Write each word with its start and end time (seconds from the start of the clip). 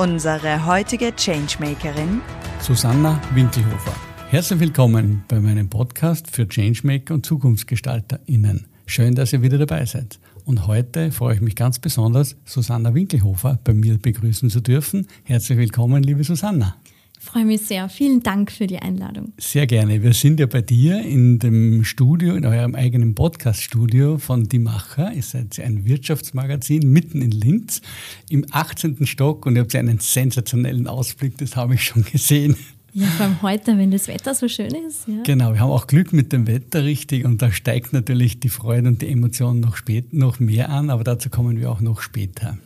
Unsere 0.00 0.64
heutige 0.64 1.14
Changemakerin 1.14 2.22
Susanna 2.62 3.20
Winkelhofer. 3.34 3.92
Herzlich 4.30 4.58
willkommen 4.58 5.24
bei 5.28 5.38
meinem 5.40 5.68
Podcast 5.68 6.34
für 6.34 6.48
Changemaker 6.48 7.12
und 7.12 7.26
ZukunftsgestalterInnen. 7.26 8.66
Schön, 8.86 9.14
dass 9.14 9.34
ihr 9.34 9.42
wieder 9.42 9.58
dabei 9.58 9.84
seid. 9.84 10.18
Und 10.46 10.66
heute 10.66 11.12
freue 11.12 11.34
ich 11.34 11.42
mich 11.42 11.54
ganz 11.54 11.80
besonders, 11.80 12.34
Susanna 12.46 12.94
Winkelhofer 12.94 13.58
bei 13.62 13.74
mir 13.74 13.98
begrüßen 13.98 14.48
zu 14.48 14.62
dürfen. 14.62 15.06
Herzlich 15.24 15.58
willkommen, 15.58 16.02
liebe 16.02 16.24
Susanna. 16.24 16.76
Ich 17.22 17.26
freue 17.26 17.44
mich 17.44 17.60
sehr. 17.60 17.90
Vielen 17.90 18.22
Dank 18.22 18.50
für 18.50 18.66
die 18.66 18.78
Einladung. 18.78 19.34
Sehr 19.36 19.66
gerne. 19.66 20.02
Wir 20.02 20.14
sind 20.14 20.40
ja 20.40 20.46
bei 20.46 20.62
dir 20.62 21.02
in 21.02 21.38
dem 21.38 21.84
Studio, 21.84 22.34
in 22.34 22.46
eurem 22.46 22.74
eigenen 22.74 23.14
Podcast-Studio 23.14 24.16
von 24.16 24.44
Die 24.44 24.58
Macher. 24.58 25.12
Ihr 25.12 25.22
seid 25.22 25.60
ein 25.60 25.84
Wirtschaftsmagazin 25.84 26.90
mitten 26.90 27.20
in 27.20 27.30
Linz 27.30 27.82
im 28.30 28.46
18. 28.50 29.04
Stock 29.04 29.44
und 29.44 29.56
ihr 29.56 29.62
habt 29.62 29.76
einen 29.76 29.98
sensationellen 29.98 30.86
Ausblick, 30.86 31.36
das 31.36 31.56
habe 31.56 31.74
ich 31.74 31.84
schon 31.84 32.04
gesehen. 32.10 32.56
Ja, 32.94 33.06
vor 33.08 33.26
allem 33.26 33.42
heute, 33.42 33.76
wenn 33.76 33.90
das 33.90 34.08
Wetter 34.08 34.34
so 34.34 34.48
schön 34.48 34.74
ist. 34.88 35.06
Ja. 35.06 35.22
Genau, 35.22 35.52
wir 35.52 35.60
haben 35.60 35.70
auch 35.70 35.86
Glück 35.86 36.14
mit 36.14 36.32
dem 36.32 36.46
Wetter, 36.46 36.84
richtig. 36.84 37.26
Und 37.26 37.42
da 37.42 37.52
steigt 37.52 37.92
natürlich 37.92 38.40
die 38.40 38.48
Freude 38.48 38.88
und 38.88 39.02
die 39.02 39.08
Emotion 39.08 39.60
noch, 39.60 39.76
spät, 39.76 40.14
noch 40.14 40.40
mehr 40.40 40.70
an, 40.70 40.88
aber 40.88 41.04
dazu 41.04 41.28
kommen 41.28 41.60
wir 41.60 41.70
auch 41.70 41.80
noch 41.80 42.00
später. 42.00 42.56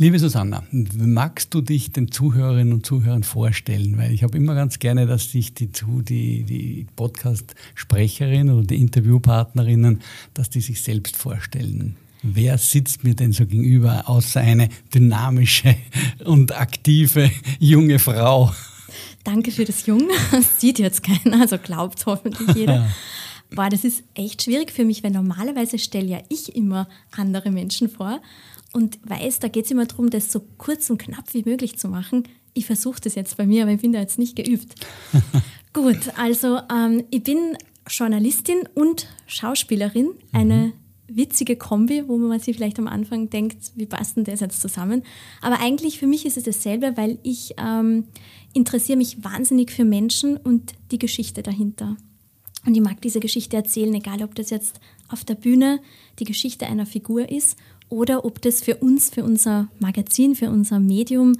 Liebe 0.00 0.16
Susanna, 0.20 0.62
magst 0.70 1.52
du 1.52 1.60
dich 1.60 1.90
den 1.90 2.12
Zuhörerinnen 2.12 2.72
und 2.72 2.86
Zuhörern 2.86 3.24
vorstellen? 3.24 3.98
Weil 3.98 4.12
ich 4.12 4.22
habe 4.22 4.36
immer 4.36 4.54
ganz 4.54 4.78
gerne, 4.78 5.06
dass 5.06 5.32
sich 5.32 5.54
die, 5.54 5.66
die, 5.66 6.44
die 6.44 6.86
Podcast-Sprecherinnen 6.94 8.54
oder 8.54 8.64
die 8.64 8.80
Interviewpartnerinnen, 8.80 10.00
dass 10.34 10.50
die 10.50 10.60
sich 10.60 10.82
selbst 10.82 11.16
vorstellen. 11.16 11.96
Wer 12.22 12.58
sitzt 12.58 13.02
mir 13.02 13.16
denn 13.16 13.32
so 13.32 13.44
gegenüber, 13.44 14.08
außer 14.08 14.40
eine 14.40 14.68
dynamische 14.94 15.74
und 16.24 16.56
aktive 16.56 17.32
junge 17.58 17.98
Frau? 17.98 18.54
Danke 19.24 19.50
für 19.50 19.64
das 19.64 19.84
Jung. 19.86 20.08
Das 20.30 20.60
sieht 20.60 20.78
jetzt 20.78 21.02
keiner, 21.02 21.40
also 21.40 21.58
glaubt 21.58 22.06
hoffentlich 22.06 22.54
jeder. 22.54 22.88
Boah, 23.50 23.68
das 23.68 23.82
ist 23.82 24.04
echt 24.14 24.44
schwierig 24.44 24.70
für 24.70 24.84
mich, 24.84 25.02
weil 25.02 25.10
normalerweise 25.10 25.78
stelle 25.78 26.06
ja 26.06 26.18
ich 26.28 26.54
immer 26.54 26.88
andere 27.16 27.50
Menschen 27.50 27.88
vor 27.88 28.20
und 28.72 28.98
weiß, 29.08 29.40
da 29.40 29.48
geht 29.48 29.64
es 29.64 29.70
immer 29.70 29.86
darum, 29.86 30.10
das 30.10 30.30
so 30.30 30.40
kurz 30.58 30.90
und 30.90 30.98
knapp 30.98 31.32
wie 31.32 31.42
möglich 31.44 31.78
zu 31.78 31.88
machen. 31.88 32.24
Ich 32.54 32.66
versuche 32.66 33.00
das 33.00 33.14
jetzt 33.14 33.36
bei 33.36 33.46
mir, 33.46 33.62
aber 33.62 33.72
ich 33.72 33.80
bin 33.80 33.92
da 33.92 34.00
jetzt 34.00 34.18
nicht 34.18 34.36
geübt. 34.36 34.74
Gut, 35.72 35.98
also 36.16 36.58
ähm, 36.72 37.04
ich 37.10 37.22
bin 37.22 37.56
Journalistin 37.88 38.60
und 38.74 39.06
Schauspielerin, 39.26 40.10
eine 40.32 40.56
mhm. 40.56 40.72
witzige 41.08 41.56
Kombi, 41.56 42.04
wo 42.06 42.18
man 42.18 42.40
sich 42.40 42.56
vielleicht 42.56 42.78
am 42.78 42.88
Anfang 42.88 43.30
denkt, 43.30 43.72
wie 43.76 43.86
passt 43.86 44.16
denn 44.16 44.24
das 44.24 44.40
jetzt 44.40 44.60
zusammen? 44.60 45.02
Aber 45.40 45.60
eigentlich 45.60 45.98
für 45.98 46.06
mich 46.06 46.26
ist 46.26 46.36
es 46.36 46.44
dasselbe, 46.44 46.96
weil 46.96 47.18
ich 47.22 47.54
ähm, 47.58 48.04
interessiere 48.52 48.98
mich 48.98 49.24
wahnsinnig 49.24 49.70
für 49.70 49.84
Menschen 49.84 50.36
und 50.36 50.74
die 50.90 50.98
Geschichte 50.98 51.42
dahinter. 51.42 51.96
Und 52.66 52.74
ich 52.74 52.82
mag 52.82 53.00
diese 53.00 53.20
Geschichte 53.20 53.56
erzählen, 53.56 53.94
egal 53.94 54.22
ob 54.22 54.34
das 54.34 54.50
jetzt 54.50 54.80
auf 55.08 55.24
der 55.24 55.36
Bühne 55.36 55.80
die 56.18 56.24
Geschichte 56.24 56.66
einer 56.66 56.86
Figur 56.86 57.30
ist 57.30 57.56
oder 57.88 58.24
ob 58.24 58.40
das 58.42 58.60
für 58.62 58.76
uns, 58.76 59.10
für 59.10 59.24
unser 59.24 59.68
Magazin, 59.78 60.34
für 60.34 60.50
unser 60.50 60.80
Medium 60.80 61.34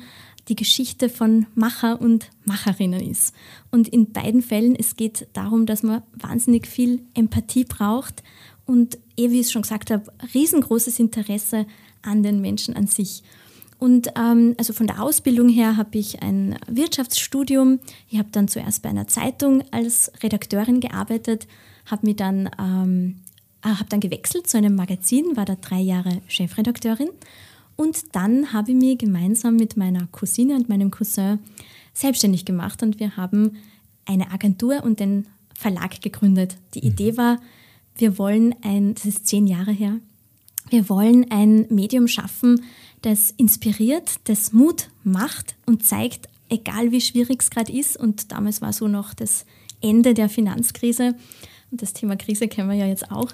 die 0.48 0.56
Geschichte 0.56 1.08
von 1.08 1.46
Macher 1.54 2.00
und 2.00 2.30
Macherinnen 2.44 3.00
ist. 3.00 3.34
Und 3.70 3.88
in 3.88 4.12
beiden 4.12 4.42
Fällen, 4.42 4.74
es 4.74 4.96
geht 4.96 5.28
darum, 5.34 5.66
dass 5.66 5.82
man 5.82 6.02
wahnsinnig 6.14 6.66
viel 6.66 7.02
Empathie 7.14 7.64
braucht 7.64 8.22
und, 8.64 8.98
eh 9.16 9.30
wie 9.30 9.40
ich 9.40 9.46
es 9.46 9.52
schon 9.52 9.62
gesagt 9.62 9.90
habe, 9.90 10.10
riesengroßes 10.34 10.98
Interesse 10.98 11.66
an 12.02 12.22
den 12.22 12.40
Menschen 12.40 12.76
an 12.76 12.86
sich. 12.86 13.22
Und 13.78 14.08
ähm, 14.16 14.54
also 14.58 14.72
von 14.72 14.86
der 14.86 15.02
Ausbildung 15.02 15.48
her 15.48 15.76
habe 15.76 15.98
ich 15.98 16.22
ein 16.22 16.58
Wirtschaftsstudium. 16.66 17.78
Ich 18.10 18.18
habe 18.18 18.28
dann 18.32 18.48
zuerst 18.48 18.82
bei 18.82 18.88
einer 18.88 19.06
Zeitung 19.06 19.62
als 19.70 20.10
Redakteurin 20.22 20.80
gearbeitet, 20.80 21.46
habe 21.86 22.06
mir 22.06 22.16
dann 22.16 22.50
ähm, 22.58 23.16
äh, 23.18 23.27
habe 23.62 23.88
dann 23.88 24.00
gewechselt 24.00 24.46
zu 24.46 24.56
einem 24.56 24.74
Magazin, 24.74 25.36
war 25.36 25.44
da 25.44 25.56
drei 25.56 25.80
Jahre 25.80 26.20
Chefredakteurin 26.28 27.10
und 27.76 28.14
dann 28.14 28.52
habe 28.52 28.72
ich 28.72 28.76
mich 28.76 28.98
gemeinsam 28.98 29.56
mit 29.56 29.76
meiner 29.76 30.06
Cousine 30.08 30.56
und 30.56 30.68
meinem 30.68 30.90
Cousin 30.90 31.38
selbstständig 31.92 32.44
gemacht 32.44 32.82
und 32.82 33.00
wir 33.00 33.16
haben 33.16 33.56
eine 34.04 34.30
Agentur 34.30 34.82
und 34.82 35.00
den 35.00 35.26
Verlag 35.54 36.00
gegründet. 36.00 36.56
Die 36.74 36.80
mhm. 36.80 36.88
Idee 36.88 37.16
war, 37.16 37.40
wir 37.96 38.18
wollen 38.18 38.54
ein, 38.62 38.94
das 38.94 39.04
ist 39.04 39.26
zehn 39.26 39.46
Jahre 39.46 39.72
her, 39.72 39.98
wir 40.70 40.88
wollen 40.88 41.30
ein 41.30 41.66
Medium 41.70 42.08
schaffen, 42.08 42.62
das 43.02 43.32
inspiriert, 43.32 44.20
das 44.24 44.52
Mut 44.52 44.88
macht 45.02 45.56
und 45.66 45.84
zeigt, 45.84 46.28
egal 46.48 46.92
wie 46.92 47.00
schwierig 47.00 47.42
es 47.42 47.50
gerade 47.50 47.72
ist, 47.72 47.96
und 47.96 48.32
damals 48.32 48.60
war 48.60 48.72
so 48.72 48.88
noch 48.88 49.14
das 49.14 49.46
Ende 49.80 50.14
der 50.14 50.28
Finanzkrise, 50.28 51.14
das 51.70 51.92
Thema 51.92 52.16
Krise 52.16 52.48
kennen 52.48 52.68
wir 52.68 52.76
ja 52.76 52.86
jetzt 52.86 53.10
auch. 53.10 53.30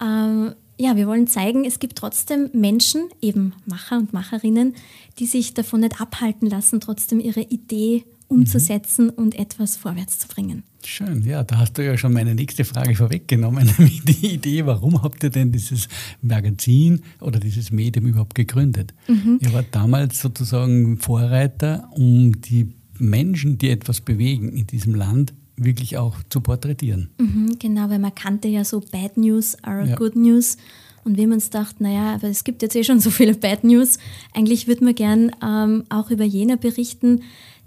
Ähm, 0.00 0.54
ja, 0.78 0.96
wir 0.96 1.06
wollen 1.06 1.26
zeigen, 1.26 1.64
es 1.64 1.78
gibt 1.78 1.96
trotzdem 1.96 2.50
Menschen, 2.52 3.08
eben 3.22 3.54
Macher 3.64 3.96
und 3.96 4.12
Macherinnen, 4.12 4.74
die 5.18 5.26
sich 5.26 5.54
davon 5.54 5.80
nicht 5.80 6.00
abhalten 6.00 6.48
lassen, 6.48 6.80
trotzdem 6.80 7.18
ihre 7.18 7.40
Idee 7.40 8.04
umzusetzen 8.28 9.06
mhm. 9.06 9.12
und 9.12 9.38
etwas 9.38 9.76
vorwärts 9.76 10.18
zu 10.18 10.28
bringen. 10.28 10.64
Schön, 10.84 11.24
ja, 11.24 11.42
da 11.44 11.58
hast 11.58 11.78
du 11.78 11.84
ja 11.84 11.96
schon 11.96 12.12
meine 12.12 12.34
nächste 12.34 12.64
Frage 12.64 12.94
vorweggenommen, 12.94 13.70
nämlich 13.78 14.04
die 14.04 14.34
Idee, 14.34 14.66
warum 14.66 15.02
habt 15.02 15.22
ihr 15.24 15.30
denn 15.30 15.52
dieses 15.52 15.88
Magazin 16.22 17.02
oder 17.20 17.40
dieses 17.40 17.70
Medium 17.70 18.06
überhaupt 18.06 18.34
gegründet? 18.34 18.94
Mhm. 19.08 19.38
Ihr 19.40 19.52
wart 19.52 19.66
damals 19.72 20.20
sozusagen 20.20 20.98
Vorreiter, 20.98 21.88
um 21.92 22.40
die 22.40 22.74
Menschen, 22.98 23.58
die 23.58 23.70
etwas 23.70 24.00
bewegen 24.00 24.52
in 24.52 24.66
diesem 24.66 24.94
Land, 24.94 25.34
wirklich 25.56 25.96
auch 25.96 26.16
zu 26.28 26.40
porträtieren. 26.40 27.10
Mhm, 27.18 27.58
genau, 27.58 27.88
weil 27.90 27.98
man 27.98 28.14
kannte 28.14 28.48
ja 28.48 28.64
so 28.64 28.80
Bad 28.80 29.16
News 29.16 29.56
are 29.62 29.86
ja. 29.86 29.96
Good 29.96 30.16
News. 30.16 30.56
Und 31.04 31.16
wir 31.16 31.24
haben 31.24 31.32
uns 31.32 31.46
gedacht, 31.46 31.80
naja, 31.80 32.14
aber 32.14 32.28
es 32.28 32.42
gibt 32.42 32.62
jetzt 32.62 32.74
eh 32.74 32.82
schon 32.82 33.00
so 33.00 33.10
viele 33.10 33.34
Bad 33.34 33.64
News. 33.64 33.98
Eigentlich 34.34 34.66
würde 34.66 34.84
man 34.84 34.94
gern 34.94 35.30
ähm, 35.42 35.84
auch 35.88 36.10
über 36.10 36.24
jene 36.24 36.56
berichten, 36.56 37.22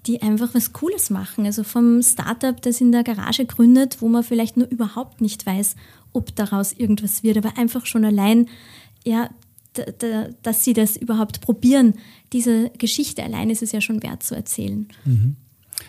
die 0.05 0.21
einfach 0.21 0.53
was 0.53 0.73
Cooles 0.73 1.09
machen. 1.09 1.45
Also 1.45 1.63
vom 1.63 2.01
Startup, 2.01 2.61
das 2.61 2.81
in 2.81 2.91
der 2.91 3.03
Garage 3.03 3.45
gründet, 3.45 4.01
wo 4.01 4.07
man 4.07 4.23
vielleicht 4.23 4.57
nur 4.57 4.67
überhaupt 4.67 5.21
nicht 5.21 5.45
weiß, 5.45 5.75
ob 6.13 6.35
daraus 6.35 6.73
irgendwas 6.73 7.23
wird, 7.23 7.37
aber 7.37 7.57
einfach 7.57 7.85
schon 7.85 8.05
allein, 8.05 8.47
ja, 9.05 9.29
dass 10.41 10.63
sie 10.63 10.73
das 10.73 10.97
überhaupt 10.97 11.41
probieren. 11.41 11.93
Diese 12.33 12.71
Geschichte 12.77 13.23
allein 13.23 13.49
ist 13.49 13.61
es 13.61 13.71
ja 13.71 13.81
schon 13.81 14.03
wert 14.03 14.23
zu 14.23 14.35
erzählen. 14.35 14.87
Mhm. 15.05 15.35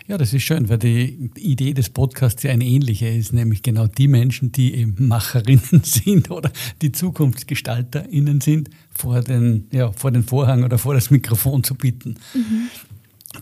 Ja, 0.07 0.17
das 0.17 0.33
ist 0.33 0.43
schön, 0.43 0.69
weil 0.69 0.77
die 0.77 1.29
Idee 1.37 1.73
des 1.73 1.89
Podcasts 1.89 2.43
ja 2.43 2.51
eine 2.51 2.65
ähnliche 2.65 3.07
ist, 3.07 3.33
nämlich 3.33 3.61
genau 3.61 3.87
die 3.87 4.07
Menschen, 4.07 4.51
die 4.51 4.73
eben 4.73 5.07
Macherinnen 5.07 5.61
sind 5.83 6.31
oder 6.31 6.51
die 6.81 6.91
ZukunftsgestalterInnen 6.91 8.41
sind, 8.41 8.69
vor 8.89 9.21
den, 9.21 9.67
ja, 9.71 9.91
vor 9.91 10.11
den 10.11 10.23
Vorhang 10.23 10.63
oder 10.63 10.77
vor 10.77 10.93
das 10.93 11.11
Mikrofon 11.11 11.63
zu 11.63 11.75
bitten. 11.75 12.17
Mhm. 12.33 12.69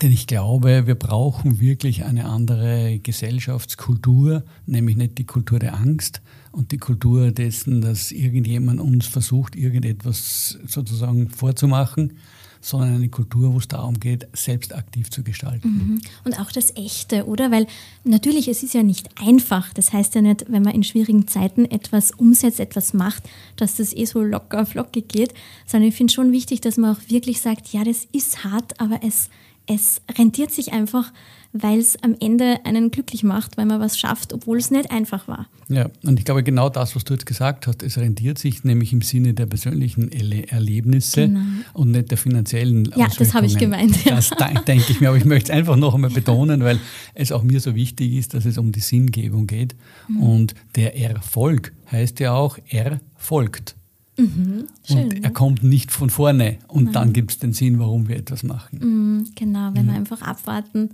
Denn 0.00 0.12
ich 0.12 0.28
glaube, 0.28 0.86
wir 0.86 0.94
brauchen 0.94 1.60
wirklich 1.60 2.04
eine 2.04 2.26
andere 2.26 3.00
Gesellschaftskultur, 3.02 4.44
nämlich 4.66 4.96
nicht 4.96 5.18
die 5.18 5.24
Kultur 5.24 5.58
der 5.58 5.74
Angst 5.74 6.22
und 6.52 6.70
die 6.70 6.78
Kultur 6.78 7.32
dessen, 7.32 7.80
dass 7.80 8.12
irgendjemand 8.12 8.80
uns 8.80 9.06
versucht, 9.06 9.56
irgendetwas 9.56 10.58
sozusagen 10.66 11.28
vorzumachen, 11.30 12.12
sondern 12.60 12.96
eine 12.96 13.08
Kultur, 13.08 13.52
wo 13.52 13.58
es 13.58 13.68
darum 13.68 13.98
geht, 13.98 14.28
selbst 14.32 14.74
aktiv 14.74 15.10
zu 15.10 15.22
gestalten. 15.22 15.68
Mhm. 15.68 16.00
Und 16.24 16.38
auch 16.38 16.52
das 16.52 16.76
Echte, 16.76 17.26
oder? 17.26 17.50
Weil 17.50 17.66
natürlich, 18.04 18.48
es 18.48 18.62
ist 18.62 18.74
ja 18.74 18.82
nicht 18.82 19.08
einfach. 19.20 19.72
Das 19.72 19.92
heißt 19.92 20.14
ja 20.14 20.22
nicht, 20.22 20.44
wenn 20.48 20.62
man 20.62 20.74
in 20.74 20.84
schwierigen 20.84 21.26
Zeiten 21.26 21.64
etwas 21.64 22.10
umsetzt, 22.12 22.60
etwas 22.60 22.92
macht, 22.92 23.22
dass 23.56 23.76
das 23.76 23.94
eh 23.94 24.04
so 24.04 24.22
locker 24.22 24.66
flockig 24.66 25.08
geht, 25.08 25.34
sondern 25.66 25.88
ich 25.88 25.94
finde 25.94 26.12
schon 26.12 26.32
wichtig, 26.32 26.60
dass 26.60 26.76
man 26.76 26.96
auch 26.96 27.00
wirklich 27.08 27.40
sagt, 27.40 27.72
ja, 27.72 27.82
das 27.84 28.06
ist 28.12 28.44
hart, 28.44 28.78
aber 28.78 29.00
es 29.02 29.30
es 29.72 30.02
rentiert 30.18 30.50
sich 30.50 30.72
einfach, 30.72 31.12
weil 31.52 31.78
es 31.78 32.00
am 32.02 32.14
Ende 32.20 32.64
einen 32.64 32.90
glücklich 32.90 33.24
macht, 33.24 33.56
weil 33.56 33.66
man 33.66 33.80
was 33.80 33.98
schafft, 33.98 34.32
obwohl 34.32 34.58
es 34.58 34.70
nicht 34.70 34.90
einfach 34.90 35.26
war. 35.26 35.46
Ja, 35.68 35.90
und 36.04 36.18
ich 36.18 36.24
glaube 36.24 36.44
genau 36.44 36.68
das, 36.68 36.94
was 36.94 37.04
du 37.04 37.14
jetzt 37.14 37.26
gesagt 37.26 37.66
hast, 37.66 37.82
es 37.82 37.98
rentiert 37.98 38.38
sich 38.38 38.62
nämlich 38.62 38.92
im 38.92 39.02
Sinne 39.02 39.34
der 39.34 39.46
persönlichen 39.46 40.12
Erle 40.12 40.48
Erlebnisse 40.48 41.28
genau. 41.28 41.40
und 41.74 41.90
nicht 41.90 42.10
der 42.10 42.18
finanziellen 42.18 42.90
Ja, 42.96 43.08
das 43.18 43.34
habe 43.34 43.46
ich 43.46 43.58
gemeint. 43.58 44.04
Ja. 44.04 44.16
Das 44.16 44.30
denke 44.66 44.92
ich 44.92 45.00
mir, 45.00 45.08
aber 45.08 45.18
ich 45.18 45.24
möchte 45.24 45.52
es 45.52 45.58
einfach 45.58 45.76
noch 45.76 45.94
einmal 45.94 46.10
betonen, 46.10 46.62
weil 46.62 46.78
es 47.14 47.32
auch 47.32 47.42
mir 47.42 47.60
so 47.60 47.74
wichtig 47.74 48.14
ist, 48.14 48.34
dass 48.34 48.44
es 48.44 48.58
um 48.58 48.72
die 48.72 48.80
Sinngebung 48.80 49.46
geht. 49.46 49.74
Mhm. 50.08 50.22
Und 50.22 50.54
der 50.76 50.96
Erfolg 50.96 51.72
heißt 51.90 52.20
ja 52.20 52.32
auch, 52.32 52.58
er 52.68 53.00
folgt. 53.16 53.76
Mhm, 54.16 54.66
schön, 54.84 55.04
und 55.04 55.24
er 55.24 55.30
kommt 55.30 55.62
nicht 55.62 55.90
von 55.90 56.10
vorne 56.10 56.58
und 56.68 56.84
Nein. 56.84 56.92
dann 56.92 57.12
gibt 57.12 57.30
es 57.32 57.38
den 57.38 57.52
Sinn, 57.52 57.78
warum 57.78 58.08
wir 58.08 58.16
etwas 58.16 58.42
machen. 58.42 58.78
Mhm, 58.78 59.26
genau, 59.34 59.70
wenn 59.74 59.86
mhm. 59.86 59.90
wir 59.90 59.94
einfach 59.94 60.22
abwarten, 60.22 60.90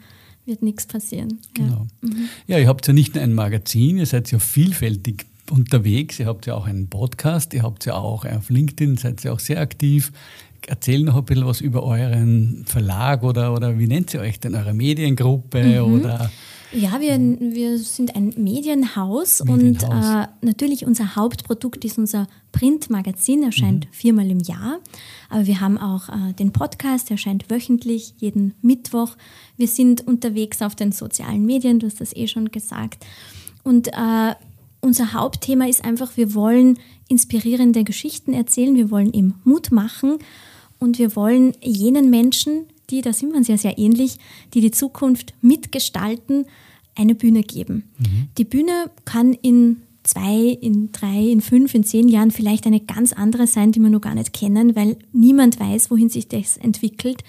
wird 0.47 0.63
nichts 0.63 0.87
passieren. 0.87 1.39
Genau. 1.55 1.87
Ja, 2.03 2.09
mhm. 2.09 2.29
ja 2.47 2.59
ihr 2.59 2.69
habt 2.69 2.87
ja 2.87 2.93
nicht 2.93 3.15
nur 3.15 3.25
ein 3.25 3.35
Magazin, 3.35 3.99
ihr 3.99 4.07
seid 4.07 4.31
ja 4.31 4.39
vielfältig 4.39 5.27
unterwegs, 5.51 6.19
ihr 6.19 6.27
habt 6.27 6.47
ja 6.47 6.55
auch 6.55 6.67
einen 6.67 6.89
Podcast, 6.89 7.55
ihr 7.55 7.63
habt 7.63 7.85
ja 7.85 7.95
auch 7.95 8.25
auf 8.25 8.51
LinkedIn, 8.51 8.97
seid 8.97 9.23
ja 9.25 9.33
auch 9.33 9.41
sehr 9.41 9.61
aktiv. 9.61 10.13
Erzähl 10.67 11.03
noch 11.03 11.17
ein 11.17 11.25
bisschen 11.25 11.47
was 11.47 11.61
über 11.61 11.85
euren 11.85 12.65
Verlag 12.67 13.23
oder, 13.23 13.53
oder 13.53 13.79
wie 13.79 13.87
nennt 13.87 14.13
ihr 14.15 14.21
euch 14.21 14.41
denn, 14.41 14.55
eure 14.55 14.75
Mediengruppe 14.75 15.63
mhm. 15.63 15.95
oder 15.95 16.31
ja, 16.73 17.01
wir, 17.01 17.19
wir 17.19 17.79
sind 17.79 18.17
ein 18.17 18.35
Medienhaus, 18.37 19.45
Medienhaus. 19.45 19.49
und 19.49 19.83
äh, 19.83 20.27
natürlich 20.43 20.87
unser 20.87 21.17
Hauptprodukt 21.17 21.85
ist 21.85 21.99
unser 21.99 22.27
Printmagazin, 22.53 23.43
erscheint 23.43 23.87
mhm. 23.87 23.93
viermal 23.93 24.31
im 24.31 24.41
Jahr. 24.41 24.79
Aber 25.29 25.47
wir 25.47 25.61
haben 25.61 25.79
auch 25.79 26.09
äh, 26.09 26.33
den 26.35 26.53
Podcast, 26.53 27.11
erscheint 27.11 27.51
wöchentlich, 27.51 28.15
jeden 28.19 28.55
Mittwoch. 28.63 29.17
Wir 29.57 29.69
sind 29.69 30.07
unterwegs 30.07 30.63
auf 30.63 30.75
den 30.75 30.93
sozialen 30.93 31.45
Medien, 31.47 31.79
du 31.79 31.87
hast 31.87 32.01
das 32.01 32.15
eh 32.15 32.27
schon 32.27 32.51
gesagt. 32.51 33.05
Und 33.63 33.89
äh, 33.89 34.35
unser 34.81 35.13
Hauptthema 35.13 35.67
ist 35.67 35.85
einfach, 35.85 36.17
wir 36.17 36.35
wollen 36.35 36.79
inspirierende 37.09 37.85
Geschichten 37.85 38.33
erzählen, 38.33 38.77
wir 38.77 38.91
wollen 38.91 39.13
ihm 39.13 39.35
Mut 39.45 39.73
machen 39.73 40.19
und 40.79 40.99
wir 40.99 41.17
wollen 41.17 41.53
jenen 41.61 42.11
Menschen, 42.11 42.67
die, 42.91 43.01
da 43.03 43.13
sind 43.13 43.31
wir 43.31 43.37
uns 43.37 43.49
ja 43.49 43.57
sehr 43.57 43.79
ähnlich, 43.79 44.17
die 44.55 44.61
die 44.61 44.71
Zukunft 44.71 45.35
mitgestalten, 45.41 46.47
eine 46.95 47.15
Bühne 47.15 47.43
geben. 47.43 47.85
Mhm. 47.99 48.29
Die 48.39 48.45
Bühne 48.45 48.91
kann 49.05 49.33
in 49.33 49.83
zwei, 50.03 50.57
in 50.61 50.93
drei, 50.93 51.21
in 51.21 51.41
fünf, 51.41 51.75
in 51.75 51.85
zehn 51.85 52.09
Jahren 52.09 52.31
vielleicht 52.31 52.67
eine 52.67 52.81
ganz 52.81 53.13
andere 53.13 53.47
sein, 53.47 53.73
die 53.73 53.81
wir 53.81 53.91
noch 53.91 54.01
gar 54.01 54.15
nicht 54.15 54.33
kennen, 54.33 54.77
weil 54.77 54.97
niemand 55.13 55.61
weiß, 55.61 55.91
wohin 55.91 56.09
sich 56.09 56.29
das 56.29 56.57
entwickelt. 56.57 57.23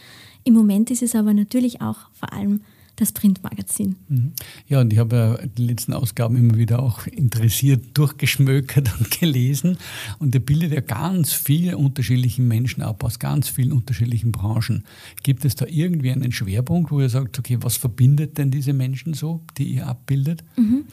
Im 0.43 0.53
Moment 0.53 0.91
ist 0.91 1.03
es 1.03 1.15
aber 1.15 1.33
natürlich 1.33 1.81
auch 1.81 1.97
vor 2.13 2.31
allem 2.33 2.61
das 2.97 3.11
Printmagazin. 3.11 3.95
Mhm. 4.09 4.33
Ja, 4.67 4.81
und 4.81 4.91
ich 4.91 4.99
habe 4.99 5.15
ja 5.15 5.47
die 5.47 5.65
letzten 5.65 5.93
Ausgaben 5.93 6.35
immer 6.35 6.57
wieder 6.57 6.81
auch 6.81 7.05
interessiert 7.07 7.85
durchgeschmökert 7.93 8.91
und 8.99 9.11
gelesen. 9.11 9.77
Und 10.19 10.33
der 10.33 10.39
bildet 10.39 10.73
ja 10.73 10.81
ganz 10.81 11.31
viele 11.31 11.77
unterschiedliche 11.77 12.41
Menschen 12.41 12.81
ab 12.81 13.03
aus 13.03 13.19
ganz 13.19 13.47
vielen 13.49 13.71
unterschiedlichen 13.71 14.31
Branchen. 14.31 14.83
Gibt 15.23 15.45
es 15.45 15.55
da 15.55 15.65
irgendwie 15.67 16.11
einen 16.11 16.31
Schwerpunkt, 16.31 16.91
wo 16.91 16.99
ihr 16.99 17.09
sagt, 17.09 17.37
okay, 17.39 17.59
was 17.61 17.77
verbindet 17.77 18.37
denn 18.37 18.51
diese 18.51 18.73
Menschen 18.73 19.13
so, 19.13 19.41
die 19.57 19.75
ihr 19.75 19.87
abbildet? 19.87 20.43
Mhm. 20.57 20.85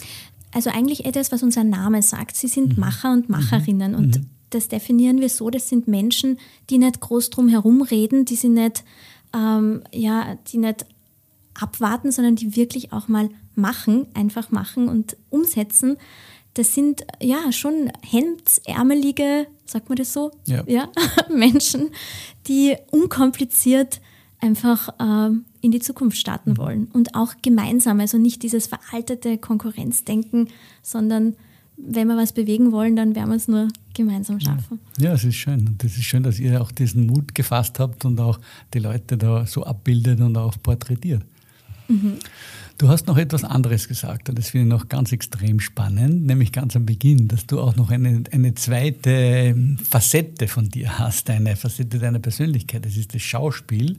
Also 0.53 0.71
eigentlich 0.71 1.07
etwas, 1.07 1.33
was 1.33 1.43
unser 1.43 1.65
Name 1.65 2.03
sagt. 2.03 2.37
Sie 2.37 2.49
sind 2.49 2.75
mhm. 2.75 2.81
Macher 2.81 3.13
und 3.13 3.31
Macherinnen. 3.31 3.93
Mhm. 3.93 3.99
Und 3.99 4.21
mhm. 4.21 4.27
das 4.51 4.69
definieren 4.69 5.23
wir 5.23 5.31
so, 5.31 5.49
das 5.49 5.71
sind 5.71 5.89
Menschen, 5.89 6.39
die 6.69 6.77
nicht 6.77 7.01
groß 7.01 7.31
drum 7.31 7.49
herum 7.49 7.81
reden, 7.81 8.27
die 8.27 8.37
sie 8.37 8.51
nicht, 8.51 8.85
ähm, 9.35 9.83
ja, 9.91 10.37
die 10.53 10.59
nicht 10.59 10.85
abwarten, 11.59 12.11
sondern 12.13 12.37
die 12.37 12.57
wirklich 12.57 12.93
auch 12.93 13.09
mal 13.09 13.29
machen, 13.55 14.07
einfach 14.15 14.51
machen 14.51 14.89
und 14.89 15.17
umsetzen. 15.31 15.97
Das 16.55 16.75
sind 16.75 17.05
ja 17.21 17.51
schon 17.53 17.91
hemdsärmelige, 18.03 19.47
sagt 19.67 19.89
man 19.89 19.97
das 19.97 20.13
so? 20.13 20.31
Ja. 20.47 20.63
ja 20.67 20.89
Menschen, 21.31 21.91
die 22.47 22.77
unkompliziert 22.91 24.01
einfach 24.41 24.89
äh, 25.01 25.35
in 25.63 25.71
die 25.71 25.81
Zukunft 25.81 26.19
starten 26.19 26.53
mhm. 26.53 26.59
wollen 26.59 26.85
und 26.93 27.15
auch 27.15 27.35
gemeinsam, 27.43 28.01
also 28.01 28.19
nicht 28.19 28.43
dieses 28.43 28.67
veraltete 28.67 29.39
Konkurrenzdenken, 29.39 30.49
sondern 30.83 31.35
wenn 31.77 32.07
wir 32.07 32.17
was 32.17 32.33
bewegen 32.33 32.71
wollen, 32.71 32.95
dann 32.95 33.17
werden 33.17 33.31
wir 33.31 33.37
es 33.37 33.49
nur 33.49 33.69
gemeinsam 33.95 34.39
schaffen. 34.39 34.79
Ja, 34.99 35.13
es 35.13 35.25
ist 35.25 35.35
schön. 35.35 35.67
Und 35.67 35.83
es 35.83 35.97
ist 35.97 36.05
schön, 36.05 36.23
dass 36.23 36.39
ihr 36.39 36.61
auch 36.61 36.71
diesen 36.71 37.07
Mut 37.07 37.35
gefasst 37.35 37.79
habt 37.81 38.05
und 38.05 38.21
auch 38.21 38.39
die 38.73 38.79
Leute 38.79 39.17
da 39.17 39.45
so 39.47 39.65
abbildet 39.65 40.21
und 40.21 40.37
auch 40.37 40.55
porträtiert. 40.63 41.25
Du 42.79 42.89
hast 42.89 43.07
noch 43.07 43.17
etwas 43.17 43.45
anderes 43.45 43.87
gesagt 43.87 44.29
und 44.29 44.37
das 44.37 44.51
finde 44.51 44.67
ich 44.67 44.81
noch 44.81 44.89
ganz 44.89 45.13
extrem 45.13 45.61
spannend, 45.61 46.27
nämlich 46.27 46.51
ganz 46.51 46.75
am 46.75 46.85
Beginn, 46.87 47.29
dass 47.29 47.47
du 47.47 47.61
auch 47.61 47.77
noch 47.77 47.91
eine, 47.91 48.25
eine 48.33 48.55
zweite 48.55 49.55
Facette 49.89 50.49
von 50.49 50.71
dir 50.71 50.99
hast, 50.99 51.31
eine 51.31 51.55
Facette 51.55 51.99
deiner 51.99 52.19
Persönlichkeit. 52.19 52.85
Das 52.85 52.97
ist 52.97 53.15
das 53.15 53.23
Schauspiel. 53.23 53.99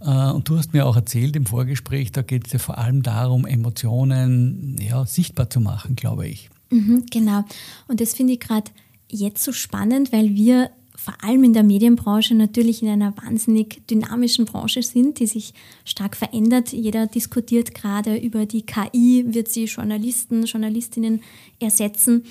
Äh, 0.00 0.30
und 0.30 0.48
du 0.48 0.58
hast 0.58 0.74
mir 0.74 0.86
auch 0.86 0.96
erzählt 0.96 1.34
im 1.36 1.46
Vorgespräch, 1.46 2.12
da 2.12 2.22
geht 2.22 2.46
es 2.46 2.52
ja 2.52 2.58
vor 2.58 2.78
allem 2.78 3.02
darum, 3.02 3.46
Emotionen 3.46 4.76
ja, 4.78 5.06
sichtbar 5.06 5.48
zu 5.48 5.60
machen, 5.60 5.96
glaube 5.96 6.28
ich. 6.28 6.50
Mhm, 6.70 7.06
genau. 7.10 7.44
Und 7.86 8.00
das 8.00 8.14
finde 8.14 8.34
ich 8.34 8.40
gerade 8.40 8.70
jetzt 9.08 9.42
so 9.42 9.52
spannend, 9.52 10.12
weil 10.12 10.34
wir 10.34 10.70
vor 11.08 11.26
allem 11.26 11.42
in 11.42 11.54
der 11.54 11.62
Medienbranche 11.62 12.34
natürlich 12.34 12.82
in 12.82 12.90
einer 12.90 13.16
wahnsinnig 13.16 13.80
dynamischen 13.88 14.44
Branche 14.44 14.82
sind, 14.82 15.20
die 15.20 15.26
sich 15.26 15.54
stark 15.86 16.14
verändert. 16.14 16.74
Jeder 16.74 17.06
diskutiert 17.06 17.74
gerade 17.74 18.18
über 18.18 18.44
die 18.44 18.60
KI, 18.60 19.24
wird 19.26 19.48
sie 19.48 19.64
Journalisten, 19.64 20.44
Journalistinnen 20.44 21.22
ersetzen. 21.60 22.24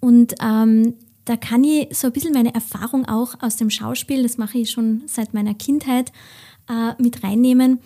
Und 0.00 0.34
ähm, 0.42 0.94
da 1.26 1.36
kann 1.36 1.62
ich 1.62 1.96
so 1.96 2.08
ein 2.08 2.12
bisschen 2.12 2.34
meine 2.34 2.52
Erfahrung 2.52 3.04
auch 3.04 3.36
aus 3.40 3.54
dem 3.54 3.70
Schauspiel, 3.70 4.24
das 4.24 4.36
mache 4.36 4.58
ich 4.58 4.70
schon 4.72 5.02
seit 5.06 5.32
meiner 5.32 5.54
Kindheit, 5.54 6.10
äh, 6.68 7.00
mit 7.00 7.22
reinnehmen. 7.22 7.78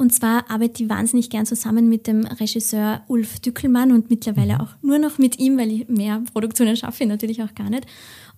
Und 0.00 0.14
zwar 0.14 0.50
arbeite 0.50 0.82
ich 0.82 0.88
wahnsinnig 0.88 1.28
gern 1.28 1.44
zusammen 1.44 1.90
mit 1.90 2.06
dem 2.06 2.24
Regisseur 2.24 3.02
Ulf 3.06 3.38
Dückelmann 3.40 3.92
und 3.92 4.08
mittlerweile 4.08 4.54
mhm. 4.54 4.60
auch 4.62 4.68
nur 4.80 4.98
noch 4.98 5.18
mit 5.18 5.38
ihm, 5.38 5.58
weil 5.58 5.70
ich 5.70 5.88
mehr 5.88 6.22
Produktionen 6.32 6.74
schaffe, 6.74 7.04
natürlich 7.04 7.42
auch 7.42 7.54
gar 7.54 7.68
nicht. 7.68 7.84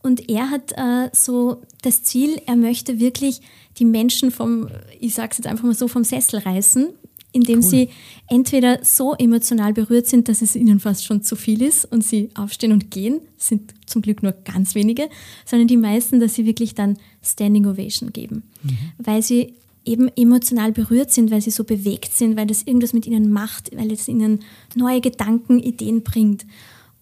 Und 0.03 0.29
er 0.29 0.51
hat 0.51 0.73
äh, 0.73 1.09
so 1.13 1.63
das 1.83 2.03
Ziel, 2.03 2.41
er 2.47 2.57
möchte 2.57 2.99
wirklich 2.99 3.43
die 3.79 3.85
Menschen 3.85 4.33
vom, 4.33 4.71
ich 4.99 5.15
sage 5.15 5.29
es 5.31 5.39
jetzt 5.39 5.47
einfach 5.47 5.63
mal 5.63 5.75
so, 5.75 5.87
vom 5.87 6.03
Sessel 6.03 6.41
reißen, 6.41 6.89
indem 7.31 7.61
cool. 7.61 7.63
sie 7.63 7.89
entweder 8.27 8.81
so 8.85 9.15
emotional 9.15 9.73
berührt 9.73 10.09
sind, 10.09 10.29
dass 10.29 10.43
es 10.43 10.57
ihnen 10.57 10.81
fast 10.81 11.05
schon 11.05 11.23
zu 11.23 11.37
viel 11.37 11.63
ist 11.63 11.85
und 11.85 12.03
sie 12.03 12.31
aufstehen 12.35 12.73
und 12.73 12.91
gehen, 12.91 13.21
sind 13.37 13.73
zum 13.87 14.03
Glück 14.03 14.25
nur 14.25 14.33
ganz 14.33 14.75
wenige, 14.75 15.09
sondern 15.45 15.69
die 15.69 15.77
meisten, 15.77 16.19
dass 16.19 16.35
sie 16.35 16.45
wirklich 16.45 16.75
dann 16.75 16.99
Standing 17.23 17.67
Ovation 17.67 18.13
geben, 18.13 18.43
mhm. 18.65 18.79
weil 18.99 19.23
sie 19.23 19.55
eben 19.85 20.09
emotional 20.17 20.73
berührt 20.73 21.11
sind, 21.11 21.31
weil 21.31 21.41
sie 21.41 21.51
so 21.51 21.65
bewegt 21.65 22.13
sind, 22.13 22.37
weil 22.37 22.47
das 22.47 22.63
irgendwas 22.63 22.93
mit 22.93 23.07
ihnen 23.07 23.31
macht, 23.31 23.75
weil 23.77 23.93
es 23.93 24.09
ihnen 24.09 24.41
neue 24.75 25.01
Gedanken, 25.01 25.59
Ideen 25.59 26.03
bringt. 26.03 26.47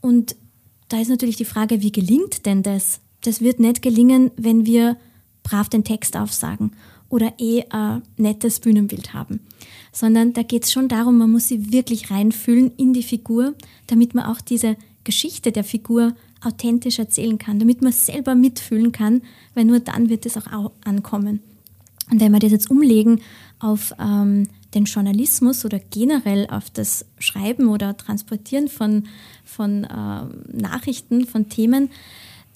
Und 0.01 0.37
da 0.89 1.01
ist 1.01 1.09
natürlich 1.09 1.37
die 1.37 1.45
Frage, 1.45 1.83
wie 1.83 1.93
gelingt 1.93 2.47
denn 2.47 2.63
das? 2.63 3.01
Das 3.23 3.41
wird 3.41 3.61
nicht 3.61 3.83
gelingen, 3.83 4.31
wenn 4.37 4.67
wir 4.67 4.97
brav 5.43 5.69
den 5.69 5.85
Text 5.85 6.17
aufsagen 6.17 6.73
oder 7.09 7.35
eh 7.39 7.65
ein 7.71 8.03
nettes 8.17 8.61
Bühnenbild 8.61 9.13
haben, 9.13 9.41
sondern 9.93 10.33
da 10.33 10.43
geht 10.43 10.65
es 10.65 10.73
schon 10.73 10.89
darum, 10.89 11.19
man 11.19 11.31
muss 11.31 11.49
sie 11.49 11.73
wirklich 11.73 12.11
reinfühlen 12.11 12.73
in 12.77 12.93
die 12.93 13.03
Figur, 13.03 13.55
damit 13.89 14.15
man 14.15 14.27
auch 14.27 14.41
diese 14.41 14.77
Geschichte 15.05 15.53
der 15.53 15.65
Figur 15.65 16.15
authentisch 16.43 16.99
erzählen 16.99 17.37
kann, 17.37 17.59
damit 17.59 17.83
man 17.83 17.93
selber 17.93 18.35
mitfühlen 18.35 18.93
kann, 18.93 19.23
weil 19.55 19.65
nur 19.65 19.81
dann 19.81 20.09
wird 20.09 20.25
es 20.25 20.37
auch 20.37 20.73
ankommen. 20.85 21.41
Und 22.11 22.21
wenn 22.21 22.33
wir 22.33 22.41
das 22.41 22.51
jetzt 22.51 22.71
umlegen 22.71 23.21
auf 23.59 23.95
ähm, 24.01 24.49
den 24.75 24.85
Journalismus 24.85 25.65
oder 25.65 25.79
generell 25.79 26.47
auf 26.49 26.71
das 26.71 27.07
Schreiben 27.19 27.69
oder 27.69 27.97
Transportieren 27.97 28.69
von, 28.69 29.05
von 29.45 29.85
äh, 29.85 30.57
Nachrichten, 30.57 31.27
von 31.27 31.49
Themen, 31.49 31.91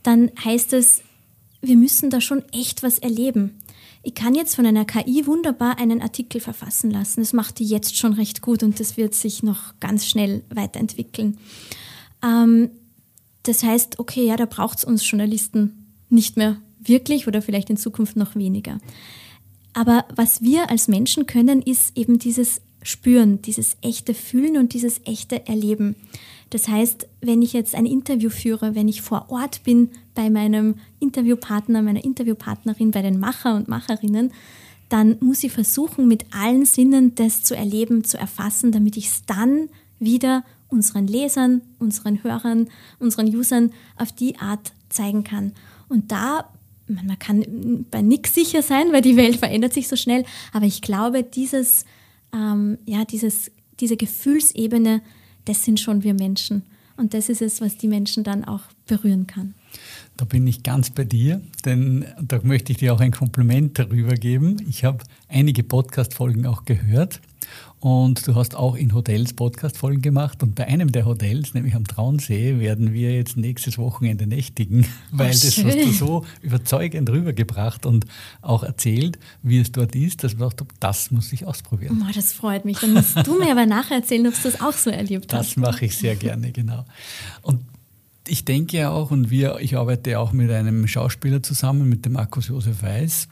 dann 0.02 0.30
heißt 0.44 0.72
es, 0.72 1.02
wir 1.60 1.76
müssen 1.76 2.10
da 2.10 2.20
schon 2.20 2.42
echt 2.52 2.82
was 2.82 2.98
erleben. 2.98 3.60
Ich 4.02 4.14
kann 4.14 4.34
jetzt 4.34 4.54
von 4.54 4.66
einer 4.66 4.84
KI 4.84 5.26
wunderbar 5.26 5.78
einen 5.78 6.02
Artikel 6.02 6.40
verfassen 6.40 6.90
lassen. 6.90 7.20
Das 7.20 7.32
macht 7.32 7.58
die 7.58 7.64
jetzt 7.64 7.96
schon 7.96 8.12
recht 8.12 8.42
gut 8.42 8.62
und 8.62 8.78
das 8.78 8.98
wird 8.98 9.14
sich 9.14 9.42
noch 9.42 9.74
ganz 9.80 10.06
schnell 10.06 10.42
weiterentwickeln. 10.50 11.38
Ähm, 12.22 12.70
das 13.44 13.62
heißt, 13.62 13.98
okay, 13.98 14.26
ja, 14.26 14.36
da 14.36 14.46
braucht 14.46 14.78
es 14.78 14.84
uns 14.84 15.08
Journalisten 15.08 15.86
nicht 16.10 16.36
mehr 16.36 16.58
wirklich 16.80 17.26
oder 17.26 17.40
vielleicht 17.40 17.70
in 17.70 17.76
Zukunft 17.78 18.16
noch 18.16 18.34
weniger. 18.36 18.78
Aber 19.74 20.06
was 20.14 20.40
wir 20.40 20.70
als 20.70 20.88
Menschen 20.88 21.26
können, 21.26 21.60
ist 21.60 21.96
eben 21.96 22.18
dieses 22.18 22.62
Spüren, 22.82 23.42
dieses 23.42 23.76
echte 23.82 24.14
Fühlen 24.14 24.56
und 24.56 24.72
dieses 24.72 25.00
echte 25.04 25.46
Erleben. 25.46 25.96
Das 26.50 26.68
heißt, 26.68 27.08
wenn 27.20 27.42
ich 27.42 27.52
jetzt 27.52 27.74
ein 27.74 27.86
Interview 27.86 28.30
führe, 28.30 28.74
wenn 28.74 28.86
ich 28.86 29.02
vor 29.02 29.26
Ort 29.28 29.64
bin 29.64 29.90
bei 30.14 30.30
meinem 30.30 30.76
Interviewpartner, 31.00 31.82
meiner 31.82 32.04
Interviewpartnerin, 32.04 32.92
bei 32.92 33.02
den 33.02 33.18
Macher 33.18 33.56
und 33.56 33.68
Macherinnen, 33.68 34.32
dann 34.88 35.16
muss 35.20 35.42
ich 35.42 35.50
versuchen, 35.50 36.06
mit 36.06 36.26
allen 36.32 36.66
Sinnen 36.66 37.14
das 37.16 37.42
zu 37.42 37.56
erleben, 37.56 38.04
zu 38.04 38.18
erfassen, 38.18 38.70
damit 38.70 38.96
ich 38.96 39.06
es 39.06 39.22
dann 39.26 39.68
wieder 39.98 40.44
unseren 40.68 41.06
Lesern, 41.06 41.62
unseren 41.78 42.22
Hörern, 42.22 42.68
unseren 42.98 43.34
Usern 43.34 43.72
auf 43.96 44.12
die 44.12 44.38
Art 44.38 44.72
zeigen 44.88 45.24
kann. 45.24 45.52
Und 45.88 46.12
da, 46.12 46.48
man 46.86 47.18
kann 47.18 47.86
bei 47.90 48.02
nichts 48.02 48.34
sicher 48.34 48.62
sein, 48.62 48.92
weil 48.92 49.02
die 49.02 49.16
Welt 49.16 49.36
verändert 49.36 49.72
sich 49.72 49.88
so 49.88 49.96
schnell, 49.96 50.24
aber 50.52 50.66
ich 50.66 50.82
glaube, 50.82 51.22
dieses, 51.22 51.84
ähm, 52.32 52.78
ja, 52.84 53.04
dieses, 53.04 53.50
diese 53.80 53.96
Gefühlsebene, 53.96 55.02
das 55.44 55.64
sind 55.64 55.80
schon 55.80 56.02
wir 56.02 56.14
Menschen. 56.14 56.62
Und 56.96 57.12
das 57.12 57.28
ist 57.28 57.42
es, 57.42 57.60
was 57.60 57.76
die 57.76 57.88
Menschen 57.88 58.22
dann 58.22 58.44
auch 58.44 58.62
berühren 58.86 59.26
kann. 59.26 59.54
Da 60.16 60.24
bin 60.24 60.46
ich 60.46 60.62
ganz 60.62 60.90
bei 60.90 61.04
dir, 61.04 61.40
denn 61.64 62.04
da 62.22 62.40
möchte 62.44 62.70
ich 62.70 62.78
dir 62.78 62.94
auch 62.94 63.00
ein 63.00 63.10
Kompliment 63.10 63.78
darüber 63.80 64.14
geben. 64.14 64.58
Ich 64.68 64.84
habe 64.84 65.02
einige 65.28 65.64
Podcast-Folgen 65.64 66.46
auch 66.46 66.64
gehört 66.64 67.20
und 67.84 68.26
du 68.26 68.34
hast 68.34 68.56
auch 68.56 68.76
in 68.76 68.94
Hotels 68.94 69.34
Podcast-Folgen 69.34 70.00
gemacht. 70.00 70.42
Und 70.42 70.54
bei 70.54 70.66
einem 70.66 70.90
der 70.90 71.04
Hotels, 71.04 71.52
nämlich 71.52 71.74
am 71.74 71.86
Traunsee, 71.86 72.58
werden 72.58 72.94
wir 72.94 73.14
jetzt 73.14 73.36
nächstes 73.36 73.76
Wochenende 73.76 74.26
nächtigen, 74.26 74.86
weil 75.10 75.26
oh, 75.26 75.32
das 75.32 75.62
hast 75.62 75.78
du 75.78 75.92
so 75.92 76.24
überzeugend 76.40 77.10
rübergebracht 77.10 77.84
und 77.84 78.06
auch 78.40 78.62
erzählt, 78.62 79.18
wie 79.42 79.58
es 79.58 79.70
dort 79.70 79.94
ist, 79.94 80.24
dass 80.24 80.32
ich 80.32 80.38
dachte, 80.38 80.64
das 80.80 81.10
muss 81.10 81.30
ich 81.34 81.44
ausprobieren. 81.44 82.02
Oh, 82.02 82.10
das 82.14 82.32
freut 82.32 82.64
mich. 82.64 82.78
Dann 82.78 82.94
musst 82.94 83.18
du 83.26 83.38
mir 83.38 83.50
aber 83.50 83.66
nachher 83.66 83.98
erzählen, 83.98 84.28
ob 84.28 84.34
du 84.34 84.50
das 84.50 84.62
auch 84.62 84.72
so 84.72 84.88
erlebt 84.88 85.30
das 85.30 85.40
hast. 85.40 85.48
Das 85.50 85.56
mache 85.58 85.84
ich 85.84 85.94
sehr 85.94 86.16
gerne, 86.16 86.52
genau. 86.52 86.86
Und 87.42 87.60
ich 88.26 88.46
denke 88.46 88.78
ja 88.78 88.92
auch, 88.92 89.10
und 89.10 89.28
wir, 89.28 89.58
ich 89.60 89.76
arbeite 89.76 90.18
auch 90.20 90.32
mit 90.32 90.50
einem 90.50 90.86
Schauspieler 90.86 91.42
zusammen, 91.42 91.90
mit 91.90 92.06
dem 92.06 92.14
Markus 92.14 92.48
Josef 92.48 92.82
Weiß. 92.82 93.28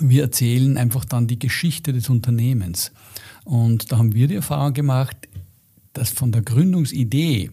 Wir 0.00 0.22
erzählen 0.22 0.76
einfach 0.76 1.04
dann 1.04 1.26
die 1.26 1.38
Geschichte 1.38 1.92
des 1.92 2.08
Unternehmens. 2.10 2.92
Und 3.44 3.92
da 3.92 3.98
haben 3.98 4.14
wir 4.14 4.28
die 4.28 4.34
Erfahrung 4.34 4.74
gemacht, 4.74 5.16
dass 5.92 6.10
von 6.10 6.32
der 6.32 6.42
Gründungsidee 6.42 7.50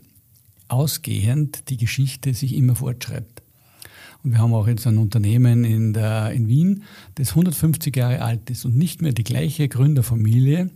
ausgehend 0.68 1.70
die 1.70 1.78
Geschichte 1.78 2.34
sich 2.34 2.56
immer 2.56 2.76
fortschreibt. 2.76 3.42
Und 4.24 4.32
wir 4.32 4.40
haben 4.40 4.54
auch 4.54 4.68
jetzt 4.68 4.88
ein 4.88 4.98
Unternehmen 4.98 5.64
in, 5.64 5.94
der, 5.94 6.32
in 6.32 6.48
Wien, 6.48 6.84
das 7.16 7.30
150 7.30 7.96
Jahre 7.96 8.22
alt 8.22 8.50
ist 8.50 8.66
und 8.66 8.78
nicht 8.78 9.02
mehr 9.02 9.12
die 9.12 9.24
gleiche 9.24 9.68
Gründerfamilie. 9.68 10.70